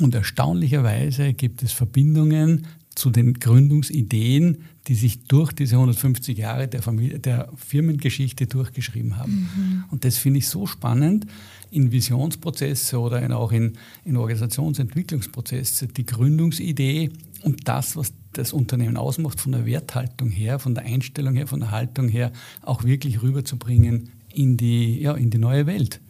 Und 0.00 0.14
erstaunlicherweise 0.14 1.32
gibt 1.32 1.62
es 1.62 1.72
Verbindungen 1.72 2.66
zu 2.94 3.10
den 3.10 3.34
Gründungsideen, 3.34 4.64
die 4.86 4.94
sich 4.94 5.24
durch 5.24 5.52
diese 5.52 5.76
150 5.76 6.36
Jahre 6.36 6.68
der, 6.68 6.82
Familie, 6.82 7.18
der 7.18 7.48
Firmengeschichte 7.56 8.46
durchgeschrieben 8.46 9.16
haben. 9.16 9.48
Mhm. 9.56 9.84
Und 9.90 10.04
das 10.04 10.18
finde 10.18 10.38
ich 10.38 10.48
so 10.48 10.66
spannend 10.66 11.26
in 11.70 11.90
Visionsprozesse 11.90 12.98
oder 12.98 13.22
in, 13.22 13.32
auch 13.32 13.52
in, 13.52 13.72
in 14.04 14.16
Organisationsentwicklungsprozesse, 14.16 15.88
die 15.88 16.06
Gründungsidee 16.06 17.10
und 17.42 17.66
das, 17.66 17.96
was 17.96 18.12
das 18.32 18.52
Unternehmen 18.52 18.96
ausmacht, 18.96 19.40
von 19.40 19.52
der 19.52 19.66
Werthaltung 19.66 20.30
her, 20.30 20.58
von 20.58 20.74
der 20.74 20.84
Einstellung 20.84 21.34
her, 21.34 21.46
von 21.46 21.60
der 21.60 21.70
Haltung 21.70 22.08
her, 22.08 22.32
auch 22.62 22.84
wirklich 22.84 23.22
rüberzubringen 23.22 24.10
in 24.32 24.56
die, 24.56 25.00
ja, 25.00 25.14
in 25.14 25.30
die 25.30 25.38
neue 25.38 25.66
Welt. 25.66 26.00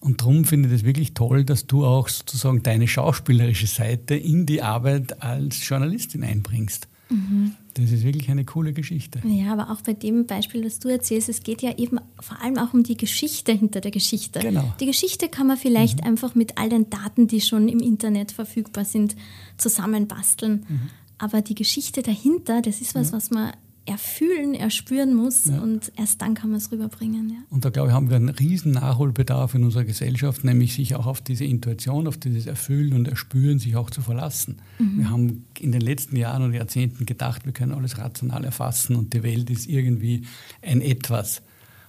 Und 0.00 0.22
darum 0.22 0.44
finde 0.44 0.68
ich 0.70 0.76
es 0.76 0.84
wirklich 0.84 1.14
toll, 1.14 1.44
dass 1.44 1.66
du 1.66 1.84
auch 1.84 2.08
sozusagen 2.08 2.62
deine 2.62 2.88
schauspielerische 2.88 3.66
Seite 3.66 4.14
in 4.14 4.46
die 4.46 4.62
Arbeit 4.62 5.22
als 5.22 5.66
Journalistin 5.68 6.24
einbringst. 6.24 6.88
Mhm. 7.10 7.54
Das 7.74 7.92
ist 7.92 8.02
wirklich 8.02 8.30
eine 8.30 8.44
coole 8.44 8.72
Geschichte. 8.72 9.20
Ja, 9.24 9.52
aber 9.52 9.70
auch 9.70 9.82
bei 9.82 9.92
dem 9.92 10.26
Beispiel, 10.26 10.62
das 10.62 10.78
du 10.78 10.88
erzählst, 10.88 11.28
es 11.28 11.42
geht 11.42 11.62
ja 11.62 11.76
eben 11.76 11.98
vor 12.18 12.40
allem 12.42 12.58
auch 12.58 12.72
um 12.72 12.82
die 12.82 12.96
Geschichte 12.96 13.52
hinter 13.52 13.80
der 13.80 13.90
Geschichte. 13.90 14.40
Genau. 14.40 14.72
Die 14.80 14.86
Geschichte 14.86 15.28
kann 15.28 15.46
man 15.46 15.56
vielleicht 15.56 16.00
mhm. 16.00 16.06
einfach 16.06 16.34
mit 16.34 16.56
all 16.58 16.68
den 16.68 16.88
Daten, 16.90 17.26
die 17.26 17.40
schon 17.40 17.68
im 17.68 17.80
Internet 17.80 18.32
verfügbar 18.32 18.84
sind, 18.84 19.16
zusammenbasteln. 19.56 20.64
Mhm. 20.68 20.80
Aber 21.18 21.42
die 21.42 21.54
Geschichte 21.54 22.02
dahinter, 22.02 22.62
das 22.62 22.80
ist 22.80 22.94
was, 22.94 23.12
was 23.12 23.30
man 23.30 23.52
erfühlen, 23.86 24.54
erspüren 24.54 25.14
muss 25.14 25.46
ja. 25.46 25.60
und 25.60 25.90
erst 25.96 26.20
dann 26.22 26.34
kann 26.34 26.50
man 26.50 26.58
es 26.58 26.70
rüberbringen. 26.70 27.30
Ja. 27.30 27.36
Und 27.50 27.64
da 27.64 27.70
glaube 27.70 27.88
ich, 27.88 27.94
haben 27.94 28.10
wir 28.10 28.16
einen 28.16 28.28
riesen 28.28 28.72
Nachholbedarf 28.72 29.54
in 29.54 29.64
unserer 29.64 29.84
Gesellschaft, 29.84 30.44
nämlich 30.44 30.74
sich 30.74 30.94
auch 30.94 31.06
auf 31.06 31.20
diese 31.20 31.44
Intuition, 31.44 32.06
auf 32.06 32.16
dieses 32.16 32.46
Erfüllen 32.46 32.92
und 32.92 33.08
Erspüren 33.08 33.58
sich 33.58 33.76
auch 33.76 33.90
zu 33.90 34.02
verlassen. 34.02 34.58
Mhm. 34.78 34.98
Wir 34.98 35.10
haben 35.10 35.44
in 35.58 35.72
den 35.72 35.80
letzten 35.80 36.16
Jahren 36.16 36.42
und 36.42 36.52
Jahrzehnten 36.52 37.06
gedacht, 37.06 37.46
wir 37.46 37.52
können 37.52 37.72
alles 37.72 37.98
rational 37.98 38.44
erfassen 38.44 38.96
und 38.96 39.14
die 39.14 39.22
Welt 39.22 39.50
ist 39.50 39.66
irgendwie 39.66 40.22
ein 40.62 40.80
Etwas. 40.80 41.42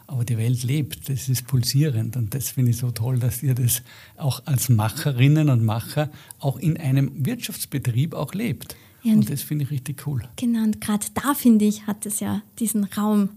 Aber 0.08 0.26
die 0.26 0.38
Welt 0.38 0.64
lebt, 0.64 1.08
das 1.08 1.30
ist 1.30 1.48
pulsierend 1.48 2.18
und 2.18 2.36
das 2.36 2.50
finde 2.50 2.72
ich 2.72 2.78
so 2.78 2.92
toll, 2.92 3.20
dass 3.20 3.42
ihr 3.44 3.56
das 3.56 3.82
auch 4.18 4.46
als 4.46 4.68
Macherinnen 4.68 5.50
und 5.50 5.64
Macher 5.64 6.10
auch 6.40 6.58
in 6.58 6.76
einem 6.78 7.26
Wirtschaftsbetrieb 7.26 8.14
auch 8.14 8.34
lebt. 8.34 8.76
Ja, 9.04 9.14
und, 9.14 9.20
und, 9.20 9.30
das 9.30 9.42
finde 9.42 9.66
ich 9.66 9.72
richtig 9.72 10.06
cool. 10.08 10.24
Genau, 10.36 10.64
und 10.64 10.82
gerade 10.82 11.06
da 11.14 11.34
finde 11.34 11.66
ich, 11.66 11.88
hat 11.88 12.06
es 12.06 12.20
ja 12.20 12.42
diesen 12.60 12.84
Raum, 12.84 13.30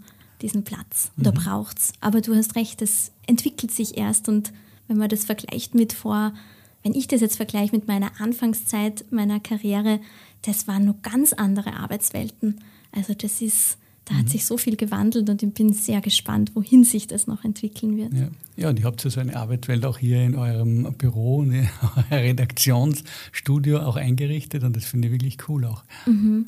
diesen 0.43 0.65
Platz 0.65 1.11
oder 1.19 1.33
mhm. 1.33 1.37
braucht 1.37 1.79
es. 1.79 1.93
Aber 2.01 2.21
du 2.21 2.35
hast 2.35 2.57
recht, 2.57 2.83
es 2.83 3.13
entwickelt 3.27 3.73
sich 3.73 3.97
erst 3.97 4.29
und 4.29 4.53
wenn 4.89 4.99
man 4.99 5.09
das 5.09 5.25
vergleicht 5.25 5.75
mit 5.75 5.93
vor, 5.93 6.35
wenn 6.83 6.95
ich 6.95 7.09
das 7.09 7.23
jetzt 7.23 7.37
vergleiche 7.37 7.75
mit 7.75 7.89
meiner 7.89 8.21
Anfangszeit 8.21 9.05
meiner 9.11 9.41
Karriere, 9.41 10.01
das 10.43 10.69
waren 10.69 10.85
nur 10.85 10.97
ganz 11.01 11.33
andere 11.33 11.75
Arbeitswelten. 11.75 12.61
Also 12.93 13.15
das 13.15 13.41
ist 13.41 13.79
da 14.05 14.15
hat 14.15 14.25
mhm. 14.25 14.29
sich 14.29 14.45
so 14.45 14.59
viel 14.59 14.77
gewandelt 14.77 15.29
und 15.31 15.43
ich 15.43 15.55
bin 15.55 15.73
sehr 15.73 16.01
gespannt, 16.01 16.53
wohin 16.55 16.85
sich 16.85 17.07
das 17.07 17.27
noch 17.27 17.45
entwickeln 17.45 17.97
wird. 17.97 18.13
Ja, 18.13 18.29
ja 18.57 18.69
und 18.69 18.79
ihr 18.79 18.85
habt 18.85 19.03
ja 19.03 19.11
so 19.11 19.21
eine 19.21 19.35
Arbeitswelt 19.37 19.85
auch 19.87 19.99
hier 19.99 20.23
in 20.23 20.35
eurem 20.35 20.93
Büro, 20.95 21.43
in 21.45 21.53
eurem 21.53 22.05
Redaktionsstudio 22.11 23.81
auch 23.81 23.97
eingerichtet 23.97 24.65
und 24.65 24.77
das 24.77 24.85
finde 24.85 25.09
ich 25.09 25.13
wirklich 25.13 25.39
cool 25.49 25.65
auch. 25.65 25.85
Mhm. 26.07 26.47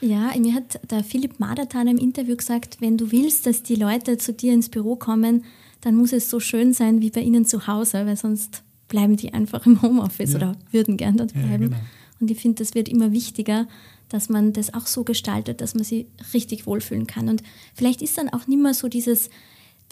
Ja, 0.00 0.32
mir 0.38 0.54
hat 0.54 0.78
der 0.90 1.02
Philipp 1.02 1.40
Madertan 1.40 1.88
im 1.88 1.98
Interview 1.98 2.36
gesagt, 2.36 2.80
wenn 2.80 2.96
du 2.96 3.10
willst, 3.10 3.46
dass 3.46 3.64
die 3.64 3.74
Leute 3.74 4.16
zu 4.16 4.32
dir 4.32 4.52
ins 4.52 4.68
Büro 4.68 4.94
kommen, 4.94 5.44
dann 5.80 5.96
muss 5.96 6.12
es 6.12 6.30
so 6.30 6.38
schön 6.38 6.72
sein 6.72 7.00
wie 7.00 7.10
bei 7.10 7.20
ihnen 7.20 7.44
zu 7.46 7.66
Hause, 7.66 8.06
weil 8.06 8.16
sonst 8.16 8.62
bleiben 8.86 9.16
die 9.16 9.34
einfach 9.34 9.66
im 9.66 9.82
Homeoffice 9.82 10.32
ja. 10.32 10.36
oder 10.36 10.56
würden 10.70 10.96
gern 10.96 11.16
dort 11.16 11.32
bleiben. 11.32 11.50
Ja, 11.50 11.68
genau. 11.68 11.76
Und 12.20 12.30
ich 12.30 12.38
finde, 12.38 12.62
das 12.62 12.74
wird 12.74 12.88
immer 12.88 13.12
wichtiger, 13.12 13.66
dass 14.08 14.28
man 14.28 14.52
das 14.52 14.72
auch 14.72 14.86
so 14.86 15.04
gestaltet, 15.04 15.60
dass 15.60 15.74
man 15.74 15.84
sich 15.84 16.06
richtig 16.32 16.66
wohlfühlen 16.66 17.06
kann. 17.06 17.28
Und 17.28 17.42
vielleicht 17.74 18.02
ist 18.02 18.18
dann 18.18 18.28
auch 18.28 18.46
nicht 18.46 18.60
mehr 18.60 18.74
so 18.74 18.88
dieses, 18.88 19.30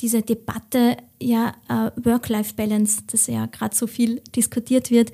diese 0.00 0.22
Debatte, 0.22 0.96
ja, 1.20 1.54
uh, 1.70 1.90
Work-Life-Balance, 2.02 3.02
das 3.06 3.26
ja 3.26 3.46
gerade 3.46 3.74
so 3.74 3.86
viel 3.86 4.22
diskutiert 4.34 4.90
wird. 4.90 5.12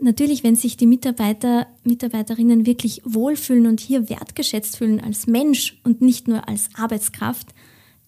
Natürlich, 0.00 0.44
wenn 0.44 0.54
sich 0.54 0.76
die 0.76 0.86
Mitarbeiter, 0.86 1.66
Mitarbeiterinnen 1.82 2.66
wirklich 2.66 3.02
wohlfühlen 3.04 3.66
und 3.66 3.80
hier 3.80 4.08
wertgeschätzt 4.08 4.76
fühlen 4.76 5.00
als 5.00 5.26
Mensch 5.26 5.80
und 5.82 6.00
nicht 6.00 6.28
nur 6.28 6.48
als 6.48 6.70
Arbeitskraft, 6.74 7.48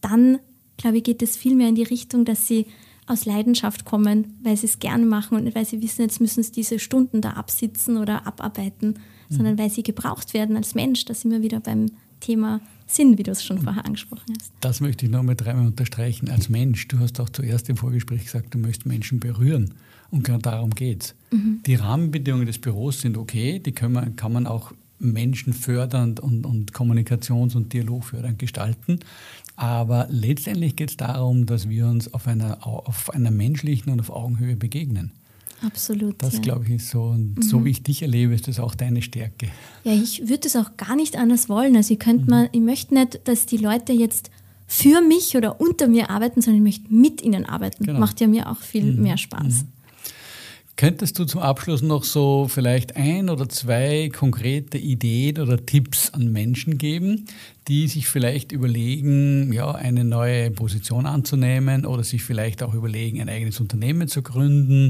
dann, 0.00 0.38
glaube 0.76 0.98
ich, 0.98 1.04
geht 1.04 1.22
es 1.22 1.36
viel 1.36 1.56
mehr 1.56 1.68
in 1.68 1.74
die 1.74 1.82
Richtung, 1.82 2.24
dass 2.24 2.46
sie 2.46 2.66
aus 3.06 3.24
Leidenschaft 3.24 3.84
kommen, 3.84 4.38
weil 4.42 4.56
sie 4.56 4.66
es 4.66 4.78
gern 4.78 5.08
machen 5.08 5.36
und 5.36 5.52
weil 5.54 5.64
sie 5.64 5.82
wissen, 5.82 6.02
jetzt 6.02 6.20
müssen 6.20 6.44
sie 6.44 6.52
diese 6.52 6.78
Stunden 6.78 7.20
da 7.20 7.30
absitzen 7.30 7.96
oder 7.96 8.24
abarbeiten 8.24 9.00
sondern 9.30 9.58
weil 9.58 9.70
sie 9.70 9.82
gebraucht 9.82 10.34
werden 10.34 10.56
als 10.56 10.74
Mensch. 10.74 11.04
Da 11.04 11.14
sind 11.14 11.30
wir 11.30 11.42
wieder 11.42 11.60
beim 11.60 11.86
Thema 12.20 12.60
Sinn, 12.86 13.16
wie 13.18 13.22
du 13.22 13.30
es 13.30 13.44
schon 13.44 13.58
vorher 13.58 13.84
angesprochen 13.84 14.34
hast. 14.38 14.52
Das 14.60 14.80
möchte 14.80 15.06
ich 15.06 15.12
nochmal 15.12 15.36
dreimal 15.36 15.66
unterstreichen. 15.66 16.28
Als 16.28 16.48
Mensch, 16.48 16.88
du 16.88 16.98
hast 16.98 17.20
auch 17.20 17.28
zuerst 17.28 17.68
im 17.68 17.76
Vorgespräch 17.76 18.24
gesagt, 18.24 18.52
du 18.54 18.58
möchtest 18.58 18.86
Menschen 18.86 19.20
berühren. 19.20 19.74
Und 20.10 20.24
genau 20.24 20.38
darum 20.38 20.70
geht 20.70 21.02
es. 21.04 21.14
Mhm. 21.30 21.60
Die 21.64 21.76
Rahmenbedingungen 21.76 22.46
des 22.46 22.58
Büros 22.58 23.00
sind 23.00 23.16
okay, 23.16 23.60
die 23.60 23.72
man, 23.86 24.16
kann 24.16 24.32
man 24.32 24.46
auch 24.46 24.72
menschenfördernd 24.98 26.20
und, 26.20 26.44
und 26.44 26.72
kommunikations- 26.72 27.56
und 27.56 27.72
dialogfördernd 27.72 28.38
gestalten. 28.38 29.00
Aber 29.56 30.06
letztendlich 30.10 30.76
geht 30.76 30.90
es 30.90 30.96
darum, 30.96 31.46
dass 31.46 31.68
wir 31.68 31.86
uns 31.86 32.12
auf 32.12 32.26
einer, 32.26 32.66
auf 32.66 33.10
einer 33.10 33.30
menschlichen 33.30 33.92
und 33.92 34.00
auf 34.00 34.10
Augenhöhe 34.10 34.56
begegnen. 34.56 35.12
Absolut. 35.62 36.22
Das, 36.22 36.34
ja. 36.34 36.40
glaube 36.40 36.64
ich, 36.66 36.72
ist 36.72 36.90
so. 36.90 37.02
Und 37.02 37.36
mhm. 37.36 37.42
so 37.42 37.64
wie 37.64 37.70
ich 37.70 37.82
dich 37.82 38.02
erlebe, 38.02 38.34
ist 38.34 38.48
das 38.48 38.58
auch 38.60 38.74
deine 38.74 39.02
Stärke. 39.02 39.48
Ja, 39.84 39.92
ich 39.92 40.28
würde 40.28 40.48
es 40.48 40.56
auch 40.56 40.76
gar 40.76 40.96
nicht 40.96 41.16
anders 41.16 41.48
wollen. 41.48 41.76
Also 41.76 41.94
ich 41.94 42.00
könnte 42.00 42.24
mhm. 42.24 42.30
mal, 42.30 42.48
ich 42.52 42.60
möchte 42.60 42.94
nicht, 42.94 43.20
dass 43.24 43.46
die 43.46 43.58
Leute 43.58 43.92
jetzt 43.92 44.30
für 44.66 45.00
mich 45.00 45.36
oder 45.36 45.60
unter 45.60 45.88
mir 45.88 46.10
arbeiten, 46.10 46.40
sondern 46.42 46.64
ich 46.64 46.80
möchte 46.80 46.94
mit 46.94 47.22
ihnen 47.22 47.44
arbeiten. 47.44 47.84
Genau. 47.84 47.98
Macht 47.98 48.20
ja 48.20 48.28
mir 48.28 48.48
auch 48.50 48.60
viel 48.60 48.84
mhm. 48.84 49.02
mehr 49.02 49.16
Spaß. 49.16 49.64
Könntest 50.80 51.18
du 51.18 51.26
zum 51.26 51.42
Abschluss 51.42 51.82
noch 51.82 52.04
so 52.04 52.48
vielleicht 52.48 52.96
ein 52.96 53.28
oder 53.28 53.50
zwei 53.50 54.08
konkrete 54.08 54.78
Ideen 54.78 55.38
oder 55.38 55.66
Tipps 55.66 56.08
an 56.14 56.32
Menschen 56.32 56.78
geben, 56.78 57.26
die 57.68 57.86
sich 57.86 58.08
vielleicht 58.08 58.50
überlegen, 58.50 59.52
ja, 59.52 59.72
eine 59.72 60.04
neue 60.04 60.50
Position 60.50 61.04
anzunehmen 61.04 61.84
oder 61.84 62.02
sich 62.02 62.22
vielleicht 62.22 62.62
auch 62.62 62.72
überlegen, 62.72 63.20
ein 63.20 63.28
eigenes 63.28 63.60
Unternehmen 63.60 64.08
zu 64.08 64.22
gründen? 64.22 64.88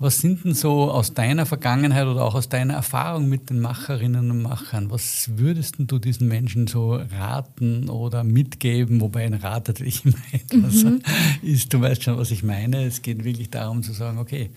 Was 0.00 0.18
sind 0.18 0.44
denn 0.44 0.54
so 0.54 0.90
aus 0.90 1.14
deiner 1.14 1.46
Vergangenheit 1.46 2.08
oder 2.08 2.24
auch 2.24 2.34
aus 2.34 2.48
deiner 2.48 2.74
Erfahrung 2.74 3.28
mit 3.28 3.48
den 3.48 3.60
Macherinnen 3.60 4.32
und 4.32 4.42
Machern? 4.42 4.90
Was 4.90 5.30
würdest 5.36 5.76
du 5.78 6.00
diesen 6.00 6.26
Menschen 6.26 6.66
so 6.66 6.94
raten 6.94 7.88
oder 7.88 8.24
mitgeben? 8.24 9.00
Wobei 9.00 9.24
ein 9.24 9.34
Rat 9.34 9.68
natürlich 9.68 10.04
immer 10.04 10.16
etwas 10.32 10.82
mhm. 10.82 11.00
ist. 11.42 11.72
Du 11.72 11.80
weißt 11.80 12.02
schon, 12.02 12.18
was 12.18 12.32
ich 12.32 12.42
meine. 12.42 12.82
Es 12.82 13.02
geht 13.02 13.22
wirklich 13.22 13.50
darum 13.50 13.84
zu 13.84 13.92
sagen, 13.92 14.18
okay, 14.18 14.50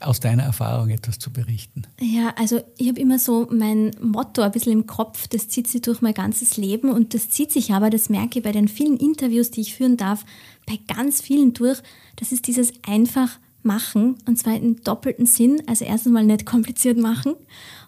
aus 0.00 0.20
deiner 0.20 0.42
Erfahrung 0.42 0.90
etwas 0.90 1.18
zu 1.18 1.32
berichten? 1.32 1.82
Ja, 2.00 2.32
also 2.36 2.60
ich 2.78 2.88
habe 2.88 3.00
immer 3.00 3.18
so 3.18 3.48
mein 3.50 3.92
Motto 4.00 4.42
ein 4.42 4.50
bisschen 4.50 4.72
im 4.72 4.86
Kopf, 4.86 5.28
das 5.28 5.48
zieht 5.48 5.68
sich 5.68 5.82
durch 5.82 6.00
mein 6.00 6.14
ganzes 6.14 6.56
Leben 6.56 6.90
und 6.90 7.14
das 7.14 7.30
zieht 7.30 7.52
sich 7.52 7.72
aber, 7.72 7.90
das 7.90 8.08
merke 8.08 8.38
ich 8.38 8.44
bei 8.44 8.52
den 8.52 8.68
vielen 8.68 8.96
Interviews, 8.96 9.50
die 9.50 9.60
ich 9.60 9.74
führen 9.74 9.96
darf, 9.96 10.24
bei 10.66 10.78
ganz 10.94 11.20
vielen 11.20 11.52
durch, 11.52 11.82
das 12.16 12.32
ist 12.32 12.46
dieses 12.46 12.72
einfach 12.86 13.38
machen 13.62 14.16
und 14.26 14.38
zwar 14.38 14.56
im 14.56 14.82
doppelten 14.82 15.26
Sinn. 15.26 15.62
Also 15.66 15.84
erstens 15.84 16.12
mal 16.12 16.24
nicht 16.24 16.46
kompliziert 16.46 16.98
machen 16.98 17.34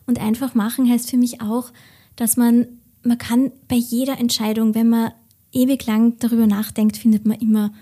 und 0.07 0.21
einfach 0.21 0.55
machen 0.55 0.89
heißt 0.89 1.11
für 1.11 1.17
mich 1.17 1.41
auch, 1.41 1.73
dass 2.17 2.37
man, 2.37 2.67
man 3.03 3.19
kann 3.19 3.53
bei 3.69 3.77
jeder 3.77 4.19
Entscheidung, 4.19 4.75
wenn 4.75 4.89
man 4.89 5.13
ewig 5.53 5.87
lang 5.87 6.19
darüber 6.19 6.47
nachdenkt, 6.47 6.97
findet 6.97 7.27
man 7.27 7.39
immer 7.39 7.73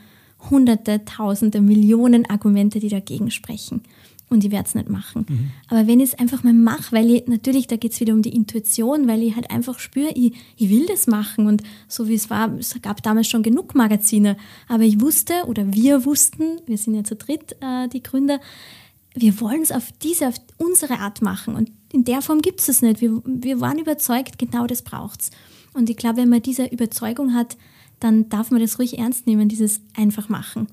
hunderte, 0.51 1.05
tausende, 1.05 1.61
Millionen 1.61 2.29
Argumente, 2.31 2.81
die 2.81 2.89
dagegen 2.89 3.31
sprechen 3.31 3.83
und 4.31 4.45
ich 4.45 4.51
werde 4.51 4.67
es 4.69 4.75
nicht 4.75 4.89
machen. 4.89 5.27
Mhm. 5.29 5.51
Aber 5.69 5.87
wenn 5.87 6.01
ich 6.01 6.11
es 6.11 6.19
einfach 6.19 6.43
mal 6.43 6.55
mache, 6.55 6.93
weil 6.93 7.11
ich, 7.11 7.27
natürlich, 7.27 7.67
da 7.67 7.77
geht 7.77 7.93
es 7.93 8.01
wieder 8.01 8.15
um 8.15 8.23
die 8.23 8.35
Intuition, 8.35 9.07
weil 9.09 9.23
ich 9.23 9.35
halt 9.35 9.51
einfach 9.51 9.79
spüre, 9.79 10.13
ich, 10.15 10.33
ich 10.57 10.71
will 10.71 10.87
das 10.87 11.07
machen 11.07 11.47
und 11.47 11.63
so 11.89 12.09
wie 12.09 12.15
es 12.15 12.31
war, 12.31 12.57
es 12.59 12.81
gab 12.81 13.03
damals 13.03 13.29
schon 13.29 13.43
genug 13.43 13.75
Magazine, 13.75 14.37
aber 14.69 14.85
ich 14.85 15.01
wusste 15.01 15.35
oder 15.47 15.73
wir 15.75 16.05
wussten, 16.07 16.61
wir 16.67 16.79
sind 16.79 16.95
ja 16.95 17.05
zu 17.05 17.17
dritt 17.17 17.57
äh, 17.61 17.89
die 17.89 18.03
Gründer, 18.03 18.41
wir 19.15 19.41
wollen 19.41 19.63
es 19.63 19.73
auf 19.73 19.91
diese, 20.01 20.29
auf 20.29 20.37
unsere 20.57 21.01
Art 21.01 21.21
machen 21.21 21.57
und 21.57 21.73
in 21.93 22.05
der 22.05 22.23
Form 22.23 22.41
gibt 22.41 22.61
es 22.61 22.69
es 22.69 22.83
nicht. 22.83 23.01
Wir, 23.01 23.21
wir 23.25 23.61
waren 23.61 23.79
überzeugt, 23.79 24.39
genau 24.39 24.69
das 24.69 24.83
braucht 24.83 25.23
es. 25.23 25.31
Und 25.73 25.91
ich 25.91 25.97
glaube, 25.97 26.19
wenn 26.19 26.29
man 26.29 26.43
diese 26.43 26.67
Überzeugung 26.67 27.35
hat, 27.35 27.57
dann 27.99 28.29
darf 28.29 28.51
man 28.51 28.61
das 28.61 28.79
ruhig 28.79 28.99
ernst 28.99 29.27
nehmen, 29.27 29.49
dieses 29.49 29.81
einfach 29.97 30.29
machen. 30.29 30.69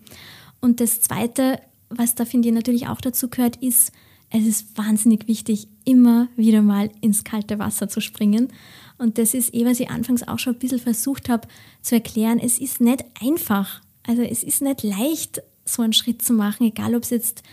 Und 0.61 0.79
das 0.79 1.01
Zweite, 1.01 1.59
was 1.89 2.15
da 2.15 2.25
finde 2.25 2.49
ich 2.49 2.53
natürlich 2.53 2.87
auch 2.87 3.01
dazu 3.01 3.29
gehört, 3.29 3.57
ist, 3.57 3.91
es 4.29 4.45
ist 4.45 4.77
wahnsinnig 4.77 5.27
wichtig, 5.27 5.67
immer 5.85 6.27
wieder 6.35 6.61
mal 6.61 6.89
ins 7.01 7.23
kalte 7.23 7.59
Wasser 7.59 7.87
zu 7.87 8.01
springen. 8.01 8.49
Und 8.97 9.17
das 9.17 9.33
ist 9.33 9.53
eh, 9.53 9.65
was 9.65 9.79
ich 9.79 9.89
anfangs 9.89 10.27
auch 10.27 10.39
schon 10.39 10.53
ein 10.53 10.59
bisschen 10.59 10.79
versucht 10.79 11.29
habe 11.29 11.47
zu 11.81 11.95
erklären. 11.95 12.39
Es 12.39 12.59
ist 12.59 12.81
nicht 12.81 13.05
einfach. 13.21 13.81
Also 14.03 14.21
es 14.21 14.43
ist 14.43 14.61
nicht 14.61 14.83
leicht, 14.83 15.41
so 15.65 15.81
einen 15.81 15.93
Schritt 15.93 16.21
zu 16.21 16.33
machen, 16.33 16.67
egal 16.67 16.95
ob 16.95 17.03
es 17.03 17.09
jetzt 17.09 17.43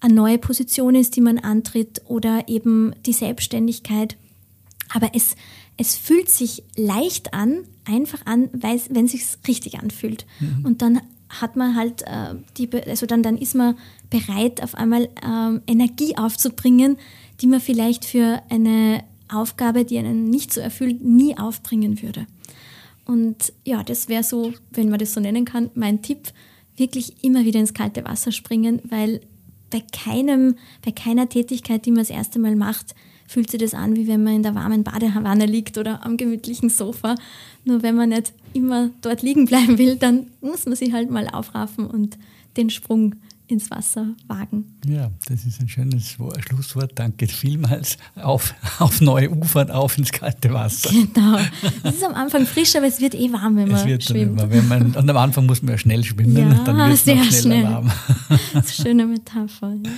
eine 0.00 0.14
neue 0.14 0.38
Position 0.38 0.94
ist, 0.94 1.16
die 1.16 1.20
man 1.20 1.38
antritt 1.38 2.02
oder 2.06 2.48
eben 2.48 2.94
die 3.06 3.12
Selbstständigkeit. 3.12 4.16
Aber 4.92 5.10
es, 5.14 5.36
es 5.76 5.96
fühlt 5.96 6.28
sich 6.28 6.64
leicht 6.76 7.32
an, 7.34 7.64
einfach 7.84 8.26
an, 8.26 8.48
wenn 8.52 9.04
es 9.04 9.12
sich 9.12 9.24
richtig 9.46 9.78
anfühlt. 9.78 10.26
Mhm. 10.40 10.64
Und 10.64 10.82
dann 10.82 11.00
hat 11.30 11.56
man 11.56 11.76
halt 11.76 12.02
äh, 12.02 12.34
die, 12.58 12.68
also 12.86 13.06
dann, 13.06 13.22
dann 13.22 13.38
ist 13.38 13.54
man 13.54 13.78
bereit, 14.10 14.62
auf 14.62 14.74
einmal 14.74 15.08
ähm, 15.24 15.62
Energie 15.66 16.16
aufzubringen, 16.16 16.98
die 17.40 17.46
man 17.46 17.60
vielleicht 17.60 18.04
für 18.04 18.42
eine 18.50 19.04
Aufgabe, 19.32 19.84
die 19.84 19.98
einen 19.98 20.28
nicht 20.28 20.52
so 20.52 20.60
erfüllt, 20.60 21.02
nie 21.02 21.38
aufbringen 21.38 22.02
würde. 22.02 22.26
Und 23.06 23.52
ja, 23.64 23.82
das 23.82 24.08
wäre 24.08 24.24
so, 24.24 24.52
wenn 24.72 24.90
man 24.90 24.98
das 24.98 25.14
so 25.14 25.20
nennen 25.20 25.44
kann, 25.44 25.70
mein 25.74 26.02
Tipp, 26.02 26.32
wirklich 26.76 27.22
immer 27.22 27.44
wieder 27.44 27.60
ins 27.60 27.74
kalte 27.74 28.04
Wasser 28.04 28.32
springen, 28.32 28.80
weil 28.88 29.20
bei 29.70 29.82
keinem, 29.92 30.56
bei 30.84 30.90
keiner 30.90 31.28
Tätigkeit, 31.28 31.86
die 31.86 31.90
man 31.90 32.00
das 32.00 32.10
erste 32.10 32.38
Mal 32.38 32.56
macht, 32.56 32.94
fühlt 33.30 33.48
sich 33.48 33.60
das 33.60 33.74
an, 33.74 33.94
wie 33.94 34.08
wenn 34.08 34.24
man 34.24 34.34
in 34.34 34.42
der 34.42 34.56
warmen 34.56 34.82
Badewanne 34.82 35.46
liegt 35.46 35.78
oder 35.78 36.04
am 36.04 36.16
gemütlichen 36.16 36.68
Sofa. 36.68 37.14
Nur 37.64 37.84
wenn 37.84 37.94
man 37.94 38.08
nicht 38.08 38.32
immer 38.54 38.90
dort 39.02 39.22
liegen 39.22 39.44
bleiben 39.44 39.78
will, 39.78 39.94
dann 39.94 40.26
muss 40.40 40.66
man 40.66 40.74
sich 40.74 40.92
halt 40.92 41.12
mal 41.12 41.28
aufraffen 41.28 41.86
und 41.86 42.18
den 42.56 42.70
Sprung 42.70 43.14
ins 43.50 43.70
Wasser 43.70 44.14
wagen. 44.26 44.76
Ja, 44.86 45.10
das 45.26 45.44
ist 45.44 45.60
ein 45.60 45.68
schönes 45.68 46.16
Schlusswort. 46.46 46.92
Danke 46.94 47.26
vielmals. 47.26 47.96
Auf, 48.16 48.54
auf 48.78 49.00
neue 49.00 49.30
Ufern, 49.30 49.70
auf 49.70 49.98
ins 49.98 50.12
kalte 50.12 50.52
Wasser. 50.52 50.90
Genau. 50.90 51.38
Es 51.82 51.96
ist 51.96 52.04
am 52.04 52.14
Anfang 52.14 52.46
frisch, 52.46 52.74
aber 52.76 52.86
es 52.86 53.00
wird 53.00 53.14
eh 53.14 53.32
warm, 53.32 53.56
wenn 53.56 53.68
man 53.68 53.80
es 53.80 53.86
wird 53.86 54.04
schwimmt. 54.04 54.40
Immer, 54.40 54.50
wenn 54.50 54.68
man, 54.68 54.94
und 54.94 55.10
am 55.10 55.16
Anfang 55.16 55.46
muss 55.46 55.62
man 55.62 55.72
ja 55.72 55.78
schnell 55.78 56.04
schwimmen, 56.04 56.36
ja, 56.36 56.64
dann 56.64 56.76
wird 56.76 56.92
es 56.92 57.06
noch 57.06 57.14
schneller 57.24 57.40
schnell. 57.40 57.64
warm. 57.64 57.90
Das 58.28 58.40
ist 58.40 58.80
eine 58.80 58.88
schöne 58.88 59.06
Metapher. 59.06 59.74
Ja. 59.84 59.90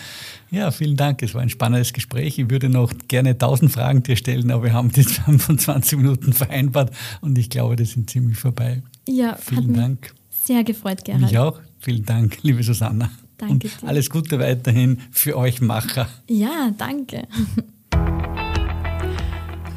Ja, 0.52 0.70
vielen 0.70 0.98
Dank. 0.98 1.22
Es 1.22 1.32
war 1.34 1.40
ein 1.40 1.48
spannendes 1.48 1.94
Gespräch. 1.94 2.38
Ich 2.38 2.50
würde 2.50 2.68
noch 2.68 2.92
gerne 3.08 3.38
tausend 3.38 3.72
Fragen 3.72 4.02
dir 4.02 4.16
stellen, 4.16 4.50
aber 4.50 4.64
wir 4.64 4.72
haben 4.74 4.92
die 4.92 5.02
25 5.02 5.96
Minuten 5.98 6.34
vereinbart 6.34 6.94
und 7.22 7.38
ich 7.38 7.48
glaube, 7.48 7.74
das 7.76 7.92
sind 7.92 8.10
ziemlich 8.10 8.36
vorbei. 8.36 8.82
Ja, 9.08 9.36
vielen 9.36 9.72
Dank. 9.72 10.12
Sehr 10.44 10.62
gefreut, 10.62 11.06
Gerhard. 11.06 11.22
Mich 11.22 11.38
auch. 11.38 11.58
Vielen 11.78 12.04
Dank, 12.04 12.38
liebe 12.42 12.62
Susanna. 12.62 13.10
Danke 13.42 13.54
und 13.54 13.64
dir. 13.82 13.88
Alles 13.88 14.08
Gute 14.08 14.38
weiterhin 14.38 15.00
für 15.10 15.36
euch 15.36 15.60
Macher. 15.60 16.08
Ja, 16.28 16.70
danke. 16.78 17.26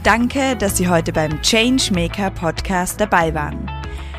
Danke, 0.04 0.56
dass 0.56 0.78
Sie 0.78 0.88
heute 0.88 1.12
beim 1.12 1.42
Changemaker 1.42 2.30
Podcast 2.30 3.02
dabei 3.02 3.34
waren. 3.34 3.68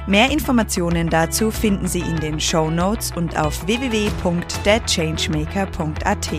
Mehr 0.08 0.32
Informationen 0.32 1.08
dazu 1.08 1.52
finden 1.52 1.86
Sie 1.86 2.00
in 2.00 2.16
den 2.16 2.40
Show 2.40 2.70
Notes 2.70 3.12
und 3.14 3.38
auf 3.38 3.68
www.thechangemaker.at. 3.68 6.30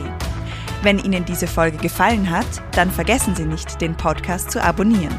Wenn 0.83 0.99
Ihnen 0.99 1.23
diese 1.23 1.47
Folge 1.47 1.77
gefallen 1.77 2.29
hat, 2.29 2.45
dann 2.73 2.91
vergessen 2.91 3.35
Sie 3.35 3.45
nicht, 3.45 3.79
den 3.79 3.95
Podcast 3.95 4.51
zu 4.51 4.61
abonnieren. 4.61 5.17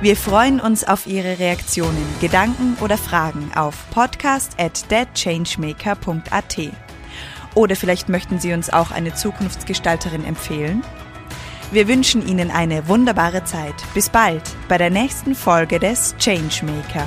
Wir 0.00 0.16
freuen 0.16 0.60
uns 0.60 0.84
auf 0.84 1.06
Ihre 1.06 1.38
Reaktionen, 1.38 2.06
Gedanken 2.22 2.78
oder 2.80 2.96
Fragen 2.96 3.50
auf 3.54 3.84
podcast 3.90 4.58
at 4.58 4.90
deadchangemaker.at. 4.90 6.72
Oder 7.54 7.76
vielleicht 7.76 8.08
möchten 8.08 8.38
Sie 8.38 8.52
uns 8.52 8.72
auch 8.72 8.90
eine 8.90 9.14
Zukunftsgestalterin 9.14 10.24
empfehlen? 10.24 10.82
Wir 11.70 11.88
wünschen 11.88 12.26
Ihnen 12.26 12.50
eine 12.50 12.88
wunderbare 12.88 13.44
Zeit. 13.44 13.74
Bis 13.94 14.10
bald 14.10 14.42
bei 14.68 14.78
der 14.78 14.90
nächsten 14.90 15.34
Folge 15.34 15.78
des 15.78 16.14
Changemaker. 16.18 17.06